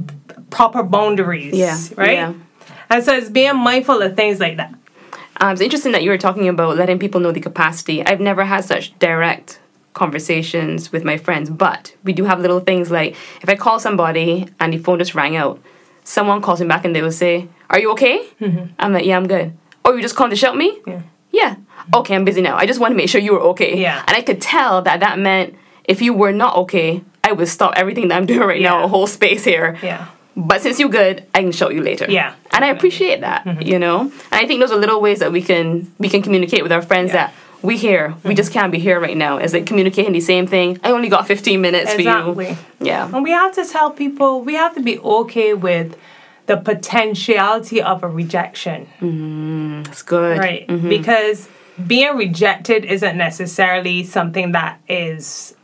proper 0.54 0.82
boundaries. 0.82 1.54
Yeah, 1.54 1.76
Right? 1.96 2.12
yeah. 2.12 2.32
And 2.88 3.02
so 3.04 3.12
it's 3.14 3.28
being 3.28 3.56
mindful 3.56 4.00
of 4.02 4.14
things 4.16 4.38
like 4.40 4.56
that. 4.58 4.72
Um, 5.40 5.52
it's 5.52 5.60
interesting 5.60 5.92
that 5.92 6.02
you 6.04 6.10
were 6.10 6.18
talking 6.18 6.48
about 6.48 6.76
letting 6.76 6.98
people 6.98 7.20
know 7.20 7.32
the 7.32 7.40
capacity. 7.40 8.06
I've 8.06 8.20
never 8.20 8.44
had 8.44 8.64
such 8.64 8.96
direct 9.00 9.58
conversations 9.94 10.92
with 10.92 11.02
my 11.04 11.16
friends, 11.16 11.50
but 11.50 11.94
we 12.04 12.12
do 12.12 12.24
have 12.24 12.40
little 12.40 12.60
things 12.60 12.90
like 12.90 13.16
if 13.42 13.48
I 13.48 13.56
call 13.56 13.80
somebody 13.80 14.46
and 14.60 14.72
the 14.72 14.78
phone 14.78 14.98
just 14.98 15.14
rang 15.14 15.34
out, 15.34 15.60
someone 16.04 16.40
calls 16.40 16.60
me 16.60 16.68
back 16.68 16.84
and 16.84 16.94
they 16.94 17.02
will 17.02 17.10
say, 17.12 17.48
Are 17.70 17.80
you 17.80 17.90
okay? 17.92 18.28
I'm 18.78 18.92
like, 18.92 19.04
Yeah, 19.06 19.16
I'm 19.16 19.26
good. 19.26 19.56
Oh, 19.84 19.94
you 19.96 20.02
just 20.02 20.14
called 20.14 20.30
to 20.30 20.36
shout 20.36 20.56
me? 20.56 20.78
Yeah. 20.86 21.02
Yeah. 21.32 21.56
Okay, 21.92 22.14
I'm 22.14 22.24
busy 22.24 22.40
now. 22.42 22.56
I 22.56 22.64
just 22.66 22.78
want 22.80 22.92
to 22.92 22.96
make 22.96 23.08
sure 23.08 23.20
you 23.20 23.32
were 23.32 23.40
okay. 23.52 23.76
Yeah. 23.80 24.04
And 24.06 24.16
I 24.16 24.22
could 24.22 24.40
tell 24.40 24.82
that 24.82 25.00
that 25.00 25.18
meant 25.18 25.56
if 25.84 26.00
you 26.00 26.12
were 26.14 26.32
not 26.32 26.56
okay, 26.58 27.02
I 27.24 27.32
would 27.32 27.48
stop 27.48 27.72
everything 27.76 28.08
that 28.08 28.16
I'm 28.16 28.26
doing 28.26 28.46
right 28.46 28.62
now, 28.62 28.84
a 28.84 28.88
whole 28.88 29.06
space 29.08 29.42
here. 29.44 29.76
Yeah. 29.82 30.06
But 30.36 30.62
since 30.62 30.80
you're 30.80 30.88
good, 30.88 31.24
I 31.34 31.42
can 31.42 31.52
show 31.52 31.70
you 31.70 31.82
later. 31.82 32.06
Yeah, 32.08 32.34
And 32.50 32.64
I 32.64 32.68
appreciate 32.68 33.20
that, 33.20 33.44
mm-hmm. 33.44 33.62
you 33.62 33.78
know? 33.78 34.00
And 34.00 34.12
I 34.32 34.46
think 34.46 34.60
those 34.60 34.72
are 34.72 34.76
little 34.78 35.00
ways 35.00 35.20
that 35.20 35.30
we 35.30 35.42
can 35.42 35.92
we 35.98 36.08
can 36.08 36.22
communicate 36.22 36.62
with 36.62 36.72
our 36.72 36.82
friends 36.82 37.08
Yeah. 37.08 37.26
that 37.26 37.34
we 37.62 37.76
here. 37.78 38.08
We 38.08 38.12
mm-hmm. 38.12 38.34
just 38.34 38.52
can't 38.52 38.72
be 38.72 38.78
here 38.78 39.00
right 39.00 39.16
now. 39.16 39.38
It's 39.38 39.52
like 39.52 39.64
communicating 39.64 40.12
the 40.12 40.20
same 40.20 40.46
thing. 40.46 40.78
I 40.82 40.90
only 40.90 41.08
got 41.08 41.26
15 41.26 41.60
minutes 41.60 41.94
for 41.94 42.00
you. 42.02 42.56
Yeah. 42.80 43.10
And 43.12 43.22
we 43.22 43.30
have 43.30 43.54
to 43.54 43.64
tell 43.64 43.90
people, 43.90 44.42
we 44.42 44.54
have 44.54 44.74
to 44.74 44.82
be 44.82 44.98
okay 44.98 45.54
with 45.54 45.96
the 46.46 46.56
potentiality 46.58 47.80
of 47.80 48.02
a 48.02 48.08
rejection. 48.08 48.86
Mm-hmm. 49.00 49.82
That's 49.84 50.02
good. 50.02 50.38
Right. 50.38 50.66
Mhm. 50.68 50.88
Because 50.88 51.48
being 51.86 52.16
rejected 52.16 52.84
isn't 52.84 53.16
necessarily 53.16 54.04
something 54.04 54.52
that 54.52 54.78
is 54.88 55.54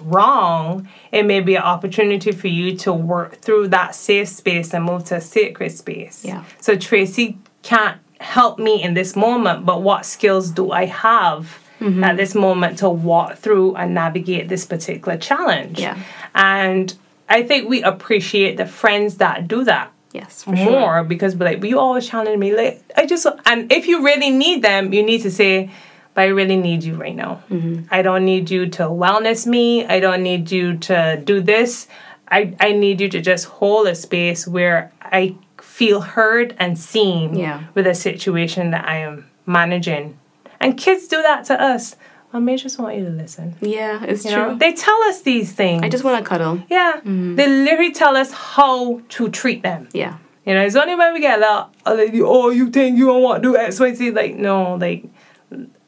wrong. 0.00 0.88
It 1.12 1.24
may 1.24 1.40
be 1.40 1.54
an 1.56 1.62
opportunity 1.62 2.32
for 2.32 2.48
you 2.48 2.76
to 2.78 2.92
work 2.92 3.40
through 3.40 3.68
that 3.68 3.94
safe 3.94 4.28
space 4.28 4.74
and 4.74 4.84
move 4.84 5.04
to 5.04 5.16
a 5.16 5.20
sacred 5.20 5.72
space. 5.72 6.24
Yeah. 6.24 6.44
So 6.60 6.76
Tracy 6.76 7.38
can't 7.62 7.98
help 8.20 8.58
me 8.58 8.82
in 8.82 8.94
this 8.94 9.14
moment, 9.16 9.66
but 9.66 9.82
what 9.82 10.04
skills 10.06 10.50
do 10.50 10.70
I 10.72 10.86
have 10.86 11.58
Mm-hmm. 11.78 12.02
at 12.04 12.16
this 12.16 12.34
moment 12.34 12.78
to 12.78 12.88
walk 12.88 13.36
through 13.36 13.74
and 13.76 13.92
navigate 13.92 14.48
this 14.48 14.64
particular 14.64 15.18
challenge? 15.18 15.78
Yeah. 15.78 15.98
And 16.34 16.94
I 17.28 17.42
think 17.42 17.68
we 17.68 17.82
appreciate 17.82 18.56
the 18.56 18.64
friends 18.64 19.18
that 19.18 19.46
do 19.46 19.62
that 19.64 19.92
Yes, 20.10 20.42
for 20.44 20.56
sure. 20.56 20.70
more 20.70 21.04
because 21.04 21.36
we're 21.36 21.44
like, 21.44 21.62
you 21.62 21.78
always 21.78 22.08
challenge 22.08 22.38
me. 22.38 22.56
Like, 22.56 22.82
I 22.96 23.04
just, 23.04 23.26
and 23.44 23.70
if 23.70 23.86
you 23.88 24.02
really 24.02 24.30
need 24.30 24.62
them, 24.62 24.94
you 24.94 25.02
need 25.02 25.20
to 25.24 25.30
say, 25.30 25.68
but 26.16 26.22
I 26.22 26.28
really 26.28 26.56
need 26.56 26.82
you 26.82 26.94
right 26.96 27.14
now. 27.14 27.42
Mm-hmm. 27.50 27.84
I 27.92 28.00
don't 28.00 28.24
need 28.24 28.50
you 28.50 28.66
to 28.70 28.84
wellness 28.84 29.46
me. 29.46 29.84
I 29.84 30.00
don't 30.00 30.22
need 30.22 30.50
you 30.50 30.78
to 30.88 31.20
do 31.22 31.40
this. 31.42 31.86
I, 32.28 32.56
I 32.58 32.72
need 32.72 33.00
you 33.02 33.08
to 33.10 33.20
just 33.20 33.44
hold 33.44 33.86
a 33.86 33.94
space 33.94 34.48
where 34.48 34.90
I 35.02 35.36
feel 35.60 36.00
heard 36.00 36.56
and 36.58 36.78
seen 36.78 37.36
Yeah. 37.38 37.64
with 37.74 37.86
a 37.86 37.94
situation 37.94 38.70
that 38.70 38.88
I 38.88 38.96
am 39.08 39.26
managing. 39.44 40.18
And 40.58 40.76
kids 40.78 41.06
do 41.06 41.20
that 41.20 41.44
to 41.46 41.60
us. 41.60 41.96
I 42.32 42.38
may 42.38 42.56
just 42.56 42.78
want 42.78 42.96
you 42.96 43.04
to 43.04 43.10
listen. 43.10 43.54
Yeah, 43.60 44.02
it's 44.02 44.24
You 44.24 44.30
true. 44.32 44.42
know, 44.48 44.54
they 44.56 44.72
tell 44.72 45.00
us 45.04 45.20
these 45.22 45.52
things. 45.52 45.82
I 45.82 45.88
just 45.90 46.02
want 46.02 46.22
to 46.24 46.28
cuddle. 46.28 46.62
yeah, 46.68 46.94
mm-hmm. 46.98 47.36
they 47.36 47.46
literally 47.46 47.92
tell 47.92 48.16
us 48.16 48.32
how 48.32 49.00
to 49.16 49.28
treat 49.28 49.62
them. 49.62 49.88
Yeah. 49.92 50.16
You 50.46 50.54
know, 50.54 50.62
it's 50.62 50.76
only 50.76 50.94
when 50.94 51.12
we 51.12 51.20
get 51.20 51.40
a 51.42 51.94
lady, 51.94 52.22
oh, 52.22 52.50
you 52.50 52.70
think 52.70 52.96
you 52.98 53.06
don't 53.06 53.22
want 53.22 53.42
to 53.42 53.48
do 53.50 53.56
X, 53.56 53.80
Y, 53.80 53.92
Z. 53.94 54.10
Like, 54.12 54.36
no, 54.36 54.74
like, 54.76 55.04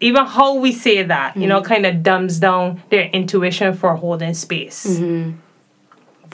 even 0.01 0.25
how 0.27 0.55
we 0.55 0.73
say 0.73 1.03
that, 1.03 1.37
you 1.37 1.47
know, 1.47 1.61
kind 1.63 1.85
of 1.87 2.03
dumbs 2.03 2.39
down 2.39 2.83
their 2.91 3.07
intuition 3.07 3.75
for 3.75 3.97
holding 3.97 4.35
space. 4.35 4.99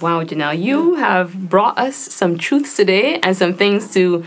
Wow, 0.00 0.24
Janelle, 0.24 0.60
you 0.60 0.96
have 0.96 1.48
brought 1.48 1.78
us 1.78 1.94
some 1.96 2.36
truths 2.36 2.76
today 2.76 3.18
and 3.22 3.36
some 3.36 3.54
things 3.54 3.92
to 3.94 4.24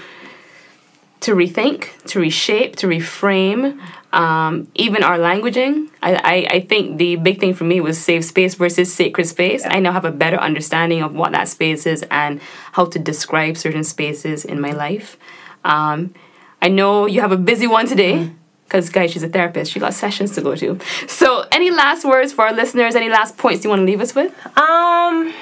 to 1.19 1.33
rethink, 1.33 1.89
to 2.05 2.19
reshape, 2.19 2.75
to 2.77 2.87
reframe, 2.87 3.79
um, 4.13 4.67
even 4.75 5.03
our 5.03 5.17
languaging. 5.17 5.89
I, 6.01 6.15
I, 6.15 6.47
I 6.57 6.59
think 6.61 6.99
the 6.99 7.15
big 7.15 7.39
thing 7.39 7.55
for 7.55 7.63
me 7.63 7.81
was 7.81 7.97
safe 7.97 8.23
space 8.23 8.53
versus 8.53 8.93
sacred 8.93 9.25
space. 9.25 9.65
I 9.65 9.79
now 9.79 9.91
have 9.91 10.05
a 10.05 10.11
better 10.11 10.37
understanding 10.37 11.01
of 11.01 11.15
what 11.15 11.31
that 11.31 11.47
space 11.47 11.87
is 11.87 12.05
and 12.11 12.39
how 12.73 12.85
to 12.85 12.99
describe 12.99 13.57
certain 13.57 13.83
spaces 13.83 14.45
in 14.45 14.61
my 14.61 14.71
life. 14.71 15.17
Um, 15.65 16.13
I 16.61 16.69
know 16.69 17.07
you 17.07 17.21
have 17.21 17.31
a 17.31 17.37
busy 17.37 17.65
one 17.67 17.87
today. 17.87 18.31
Because, 18.67 18.89
guys, 18.89 19.11
she's 19.11 19.23
a 19.23 19.29
therapist. 19.29 19.71
She 19.71 19.79
got 19.79 19.93
sessions 19.93 20.31
to 20.35 20.41
go 20.41 20.53
to. 20.55 20.77
So, 21.07 21.45
any 21.53 21.71
last 21.71 22.03
words 22.03 22.33
for 22.33 22.43
our 22.45 22.53
listeners? 22.53 22.95
Any 22.95 23.07
last 23.09 23.37
points 23.37 23.63
you 23.63 23.69
want 23.69 23.79
to 23.79 23.85
leave 23.85 24.01
us 24.01 24.13
with? 24.13 24.33
Um, 24.57 25.33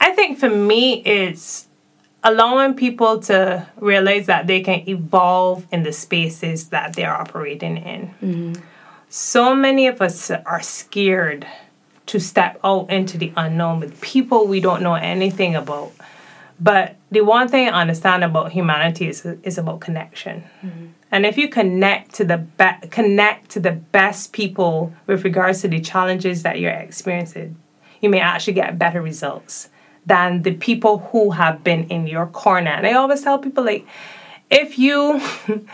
I 0.00 0.12
think 0.14 0.38
for 0.38 0.48
me, 0.48 1.02
it's 1.02 1.66
allowing 2.24 2.74
people 2.74 3.20
to 3.20 3.66
realize 3.76 4.26
that 4.26 4.46
they 4.46 4.60
can 4.62 4.88
evolve 4.88 5.66
in 5.70 5.82
the 5.82 5.92
spaces 5.92 6.68
that 6.70 6.94
they're 6.94 7.12
operating 7.14 7.76
in. 7.76 8.54
So 9.10 9.54
many 9.54 9.86
of 9.86 10.00
us 10.00 10.30
are 10.30 10.62
scared 10.62 11.46
to 12.06 12.18
step 12.18 12.58
out 12.64 12.90
into 12.90 13.18
the 13.18 13.32
unknown 13.36 13.80
with 13.80 14.00
people 14.00 14.46
we 14.46 14.60
don't 14.60 14.82
know 14.82 14.94
anything 14.94 15.54
about. 15.56 15.92
But 16.58 16.96
the 17.10 17.22
one 17.22 17.48
thing 17.48 17.68
I 17.68 17.80
understand 17.80 18.24
about 18.24 18.52
humanity 18.52 19.08
is, 19.08 19.24
is 19.42 19.58
about 19.58 19.80
connection. 19.80 20.44
And 21.12 21.26
if 21.26 21.36
you 21.36 21.48
connect 21.48 22.14
to 22.14 22.24
the 22.24 22.38
be- 22.38 22.88
connect 22.88 23.50
to 23.50 23.60
the 23.60 23.72
best 23.72 24.32
people 24.32 24.92
with 25.06 25.24
regards 25.24 25.62
to 25.62 25.68
the 25.68 25.80
challenges 25.80 26.42
that 26.42 26.60
you're 26.60 26.70
experiencing, 26.70 27.56
you 28.00 28.08
may 28.08 28.20
actually 28.20 28.52
get 28.54 28.78
better 28.78 29.02
results 29.02 29.68
than 30.06 30.42
the 30.42 30.54
people 30.54 30.98
who 31.10 31.30
have 31.32 31.62
been 31.62 31.84
in 31.88 32.06
your 32.06 32.26
corner. 32.26 32.70
And 32.70 32.86
I 32.86 32.92
always 32.92 33.22
tell 33.22 33.38
people 33.38 33.64
like 33.64 33.86
if 34.50 34.78
you 34.78 35.20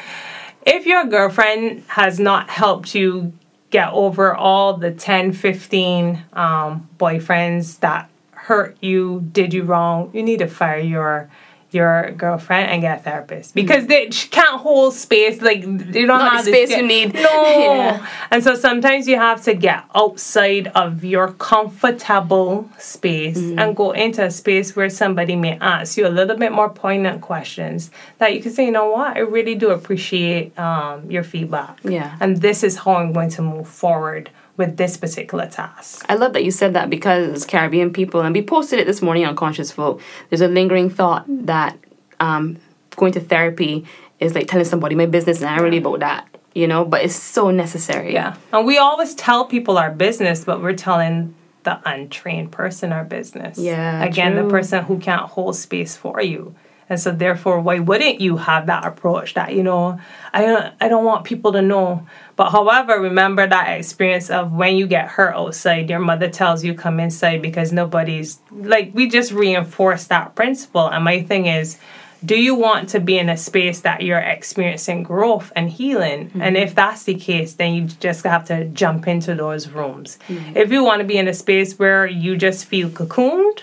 if 0.66 0.86
your 0.86 1.04
girlfriend 1.04 1.84
has 1.88 2.18
not 2.18 2.50
helped 2.50 2.94
you 2.94 3.32
get 3.70 3.90
over 3.92 4.34
all 4.34 4.76
the 4.76 4.90
10 4.90 5.32
15 5.32 6.22
um, 6.32 6.88
boyfriends 6.98 7.80
that 7.80 8.10
hurt 8.32 8.76
you 8.80 9.26
did 9.32 9.52
you 9.52 9.64
wrong 9.64 10.10
you 10.12 10.22
need 10.22 10.38
to 10.38 10.46
fire 10.46 10.78
your 10.78 11.28
your 11.72 12.12
girlfriend 12.12 12.70
and 12.70 12.80
get 12.80 13.00
a 13.00 13.02
therapist 13.02 13.54
because 13.54 13.86
they 13.88 14.08
she 14.10 14.28
can't 14.28 14.60
hold 14.60 14.94
space 14.94 15.42
like 15.42 15.62
they 15.62 16.06
don't 16.06 16.18
Not 16.18 16.32
have 16.36 16.44
the 16.44 16.52
space 16.52 16.70
you 16.70 16.86
need. 16.86 17.12
no 17.14 17.20
Yeah. 17.22 18.06
and 18.30 18.42
so 18.42 18.54
sometimes 18.54 19.06
you 19.08 19.16
have 19.16 19.42
to 19.44 19.54
get 19.54 19.84
outside 19.94 20.68
of 20.68 21.04
your 21.04 21.32
comfortable 21.32 22.68
space 22.78 23.36
Mm-hmm. 23.36 23.58
and 23.58 23.76
go 23.76 23.90
into 23.92 24.24
a 24.24 24.30
space 24.30 24.74
where 24.76 24.88
somebody 24.88 25.36
may 25.36 25.58
ask 25.60 25.96
you 25.96 26.06
a 26.06 26.08
little 26.08 26.36
bit 26.36 26.52
more 26.52 26.70
poignant 26.70 27.20
questions 27.20 27.90
that 28.18 28.34
you 28.34 28.40
can 28.42 28.52
say, 28.52 28.64
you 28.66 28.70
know 28.72 28.90
what, 28.90 29.16
I 29.16 29.20
really 29.20 29.54
do 29.54 29.70
appreciate 29.70 30.56
um, 30.58 31.10
your 31.10 31.22
feedback. 31.22 31.78
Yeah. 31.84 32.16
And 32.20 32.38
this 32.38 32.62
is 32.62 32.76
how 32.78 32.94
I'm 32.96 33.12
going 33.12 33.30
to 33.30 33.42
move 33.42 33.68
forward 33.68 34.30
with 34.56 34.76
this 34.76 34.96
particular 34.96 35.46
task. 35.46 36.04
I 36.08 36.14
love 36.14 36.32
that 36.32 36.44
you 36.44 36.50
said 36.50 36.74
that 36.74 36.88
because 36.90 37.44
Caribbean 37.44 37.92
people, 37.92 38.20
and 38.22 38.34
we 38.34 38.42
posted 38.42 38.78
it 38.78 38.86
this 38.86 39.02
morning 39.02 39.26
on 39.26 39.36
Conscious 39.36 39.70
Folk, 39.70 40.00
there's 40.30 40.40
a 40.40 40.48
lingering 40.48 40.90
thought 40.90 41.24
that 41.28 41.76
um, 42.20 42.58
going 42.96 43.12
to 43.12 43.20
therapy 43.20 43.84
is 44.20 44.34
like 44.34 44.48
telling 44.48 44.64
somebody 44.64 44.94
my 44.94 45.06
business 45.06 45.40
and 45.40 45.50
I'm 45.50 45.62
really 45.62 45.78
about 45.78 46.00
that, 46.00 46.26
you 46.54 46.66
know, 46.66 46.84
but 46.84 47.02
it's 47.04 47.14
so 47.14 47.50
necessary. 47.50 48.14
Yeah. 48.14 48.36
And 48.52 48.66
we 48.66 48.78
always 48.78 49.14
tell 49.14 49.44
people 49.44 49.76
our 49.76 49.90
business, 49.90 50.44
but 50.44 50.62
we're 50.62 50.72
telling 50.74 51.34
the 51.64 51.80
untrained 51.84 52.52
person 52.52 52.92
our 52.92 53.04
business. 53.04 53.58
Yeah, 53.58 54.02
Again, 54.04 54.32
true. 54.32 54.44
the 54.44 54.48
person 54.48 54.84
who 54.84 54.98
can't 54.98 55.22
hold 55.28 55.56
space 55.56 55.96
for 55.96 56.22
you. 56.22 56.54
And 56.88 57.00
so 57.00 57.10
therefore, 57.10 57.60
why 57.60 57.80
wouldn't 57.80 58.20
you 58.20 58.36
have 58.36 58.66
that 58.66 58.86
approach 58.86 59.34
that, 59.34 59.54
you 59.54 59.62
know, 59.62 59.98
I 60.32 60.42
don't 60.42 60.74
I 60.80 60.88
don't 60.88 61.04
want 61.04 61.24
people 61.24 61.52
to 61.52 61.62
know. 61.62 62.06
But 62.36 62.50
however, 62.50 63.00
remember 63.00 63.46
that 63.46 63.78
experience 63.78 64.30
of 64.30 64.52
when 64.52 64.76
you 64.76 64.86
get 64.86 65.08
hurt 65.08 65.34
outside, 65.34 65.90
your 65.90 65.98
mother 65.98 66.28
tells 66.28 66.62
you 66.62 66.74
come 66.74 67.00
inside 67.00 67.42
because 67.42 67.72
nobody's 67.72 68.38
like 68.50 68.92
we 68.94 69.08
just 69.08 69.32
reinforce 69.32 70.04
that 70.04 70.34
principle. 70.34 70.86
And 70.86 71.02
my 71.02 71.22
thing 71.22 71.46
is, 71.46 71.78
do 72.24 72.36
you 72.36 72.54
want 72.54 72.88
to 72.90 73.00
be 73.00 73.18
in 73.18 73.28
a 73.28 73.36
space 73.36 73.80
that 73.80 74.02
you're 74.02 74.18
experiencing 74.18 75.02
growth 75.02 75.52
and 75.54 75.68
healing? 75.68 76.30
And 76.34 76.56
mm-hmm. 76.56 76.56
if 76.56 76.74
that's 76.74 77.04
the 77.04 77.14
case, 77.14 77.54
then 77.54 77.74
you 77.74 77.84
just 77.84 78.24
have 78.24 78.46
to 78.46 78.64
jump 78.66 79.06
into 79.06 79.34
those 79.34 79.68
rooms. 79.68 80.18
Mm-hmm. 80.28 80.56
If 80.56 80.70
you 80.70 80.84
want 80.84 81.00
to 81.00 81.06
be 81.06 81.18
in 81.18 81.28
a 81.28 81.34
space 81.34 81.78
where 81.78 82.06
you 82.06 82.36
just 82.36 82.64
feel 82.66 82.88
cocooned, 82.90 83.60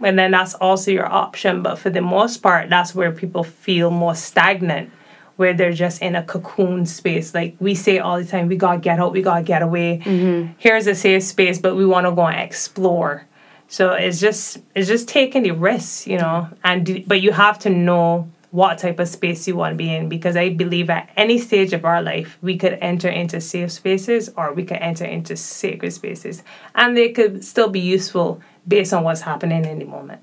and 0.00 0.18
then 0.18 0.30
that's 0.30 0.54
also 0.54 0.90
your 0.90 1.10
option. 1.10 1.62
But 1.62 1.78
for 1.78 1.90
the 1.90 2.00
most 2.00 2.38
part, 2.38 2.70
that's 2.70 2.94
where 2.94 3.12
people 3.12 3.44
feel 3.44 3.90
more 3.90 4.14
stagnant, 4.14 4.90
where 5.36 5.52
they're 5.52 5.72
just 5.72 6.02
in 6.02 6.16
a 6.16 6.22
cocoon 6.22 6.86
space. 6.86 7.34
Like 7.34 7.56
we 7.60 7.74
say 7.74 7.98
all 7.98 8.18
the 8.18 8.24
time, 8.24 8.48
we 8.48 8.56
gotta 8.56 8.78
get 8.78 8.98
out, 8.98 9.12
we 9.12 9.22
gotta 9.22 9.42
get 9.42 9.62
away. 9.62 10.02
Mm-hmm. 10.04 10.52
Here's 10.58 10.86
a 10.86 10.94
safe 10.94 11.22
space, 11.22 11.58
but 11.58 11.76
we 11.76 11.86
want 11.86 12.06
to 12.06 12.12
go 12.12 12.26
and 12.26 12.40
explore. 12.40 13.26
So 13.68 13.92
it's 13.92 14.20
just 14.20 14.58
it's 14.74 14.88
just 14.88 15.08
taking 15.08 15.44
the 15.44 15.52
risks, 15.52 16.06
you 16.06 16.18
know. 16.18 16.48
And 16.64 16.84
do, 16.84 17.04
but 17.06 17.20
you 17.20 17.32
have 17.32 17.58
to 17.60 17.70
know 17.70 18.30
what 18.50 18.78
type 18.78 18.98
of 18.98 19.06
space 19.06 19.46
you 19.46 19.54
want 19.54 19.72
to 19.72 19.76
be 19.76 19.94
in 19.94 20.08
because 20.08 20.36
I 20.36 20.48
believe 20.48 20.90
at 20.90 21.08
any 21.16 21.38
stage 21.38 21.72
of 21.72 21.84
our 21.84 22.02
life 22.02 22.36
we 22.42 22.56
could 22.56 22.72
enter 22.80 23.08
into 23.08 23.40
safe 23.40 23.70
spaces 23.70 24.28
or 24.36 24.52
we 24.52 24.64
could 24.64 24.78
enter 24.78 25.04
into 25.04 25.36
sacred 25.36 25.92
spaces, 25.92 26.42
and 26.74 26.96
they 26.96 27.10
could 27.10 27.44
still 27.44 27.68
be 27.68 27.80
useful 27.80 28.40
based 28.66 28.92
on 28.92 29.02
what's 29.04 29.22
happening 29.22 29.64
in 29.64 29.78
the 29.78 29.84
moment. 29.84 30.22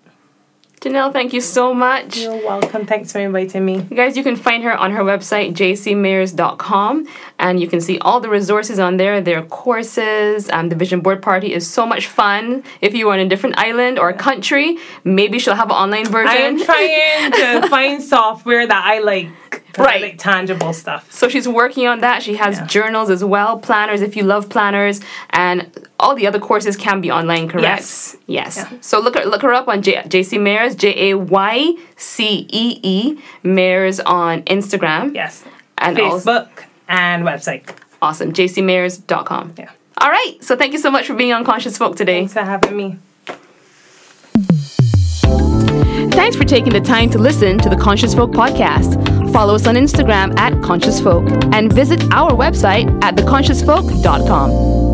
Janelle, 0.80 1.12
thank 1.12 1.34
you 1.34 1.41
so 1.41 1.73
much. 1.73 2.17
You're 2.19 2.36
welcome. 2.45 2.86
Thanks 2.86 3.12
for 3.12 3.17
inviting 3.17 3.65
me. 3.65 3.78
You 3.89 3.95
guys, 3.95 4.15
you 4.15 4.23
can 4.23 4.36
find 4.36 4.63
her 4.63 4.78
on 4.78 4.91
her 4.91 5.02
website, 5.04 5.54
jcmayers.com, 5.54 7.08
and 7.39 7.60
you 7.60 7.67
can 7.67 7.82
see 7.82 7.97
all 8.00 8.19
the 8.19 8.30
resources 8.30 8.78
on 8.80 8.97
there. 8.97 9.19
their 9.19 9.41
courses. 9.41 10.50
Um, 10.52 10.69
the 10.69 10.76
Vision 10.76 11.02
Board 11.02 11.21
Party 11.23 11.52
is 11.52 11.67
so 11.67 11.86
much 11.88 12.06
fun. 12.08 12.63
If 12.80 12.93
you 12.93 13.10
are 13.10 13.15
in 13.17 13.26
a 13.26 13.30
different 13.30 13.58
island 13.58 13.97
or 13.97 14.13
country, 14.13 14.78
maybe 15.04 15.39
she'll 15.39 15.56
have 15.56 15.69
an 15.71 15.76
online 15.76 16.06
version. 16.06 16.28
I 16.30 16.36
am 16.36 16.63
trying 16.63 17.32
to 17.62 17.67
find 17.69 18.02
software 18.02 18.67
that 18.67 18.84
I 18.86 19.00
like. 19.00 19.30
Right. 19.78 20.02
like 20.02 20.17
tangible 20.17 20.73
stuff. 20.73 21.12
So 21.12 21.30
she's 21.30 21.47
working 21.47 21.86
on 21.86 22.00
that. 22.00 22.23
She 22.23 22.36
has 22.38 22.58
Yeah. 22.58 22.65
journals 22.65 23.12
as 23.12 23.23
well, 23.23 23.60
planners 23.60 24.02
if 24.02 24.15
you 24.15 24.23
love 24.23 24.50
planners, 24.50 25.02
and 25.30 25.88
all 25.99 26.15
the 26.15 26.27
other 26.27 26.39
courses 26.39 26.75
can 26.77 27.01
be 27.01 27.10
online, 27.12 27.47
correct? 27.49 27.63
Yes. 27.63 28.15
Yes. 28.27 28.57
Yeah. 28.57 28.77
So 28.81 28.99
look 28.99 29.15
her 29.15 29.25
look 29.25 29.41
her 29.41 29.53
up 29.53 29.67
on 29.67 29.81
J- 29.81 30.03
JC 30.03 30.38
Mayers, 30.39 30.77
J 30.77 31.12
A 31.12 31.17
Y 31.17 31.75
C 31.95 32.47
E 32.51 32.79
E 32.83 33.19
Mayers 33.43 33.99
on 34.05 34.43
Instagram. 34.43 35.13
Yes. 35.15 35.43
And 35.77 35.99
also 35.99 36.31
Facebook 36.31 36.49
and 36.88 37.23
website. 37.23 37.69
awesome, 38.01 38.33
jcmayers.com. 38.33 39.53
Yeah. 39.57 39.69
All 39.99 40.10
right. 40.10 40.38
So 40.41 40.55
thank 40.55 40.73
you 40.73 40.79
so 40.79 40.91
much 40.91 41.07
for 41.07 41.15
being 41.15 41.33
on 41.33 41.43
Conscious 41.43 41.77
Folk 41.77 41.95
today. 41.95 42.19
Thanks 42.19 42.33
for 42.33 42.41
having 42.43 42.75
me. 42.77 42.97
Thanks 46.12 46.36
for 46.36 46.43
taking 46.45 46.73
the 46.73 46.81
time 46.81 47.10
to 47.12 47.17
listen 47.19 47.57
to 47.60 47.69
the 47.69 47.75
Conscious 47.75 48.13
Folk 48.13 48.31
podcast. 48.31 49.31
Follow 49.33 49.55
us 49.55 49.67
on 49.67 49.75
Instagram 49.75 50.38
at 50.39 50.62
Conscious 50.63 50.99
Folk 50.99 51.27
and 51.53 51.71
visit 51.71 52.01
our 52.12 52.31
website 52.31 52.88
at 53.03 53.15
theconsciousfolk.com. 53.15 54.87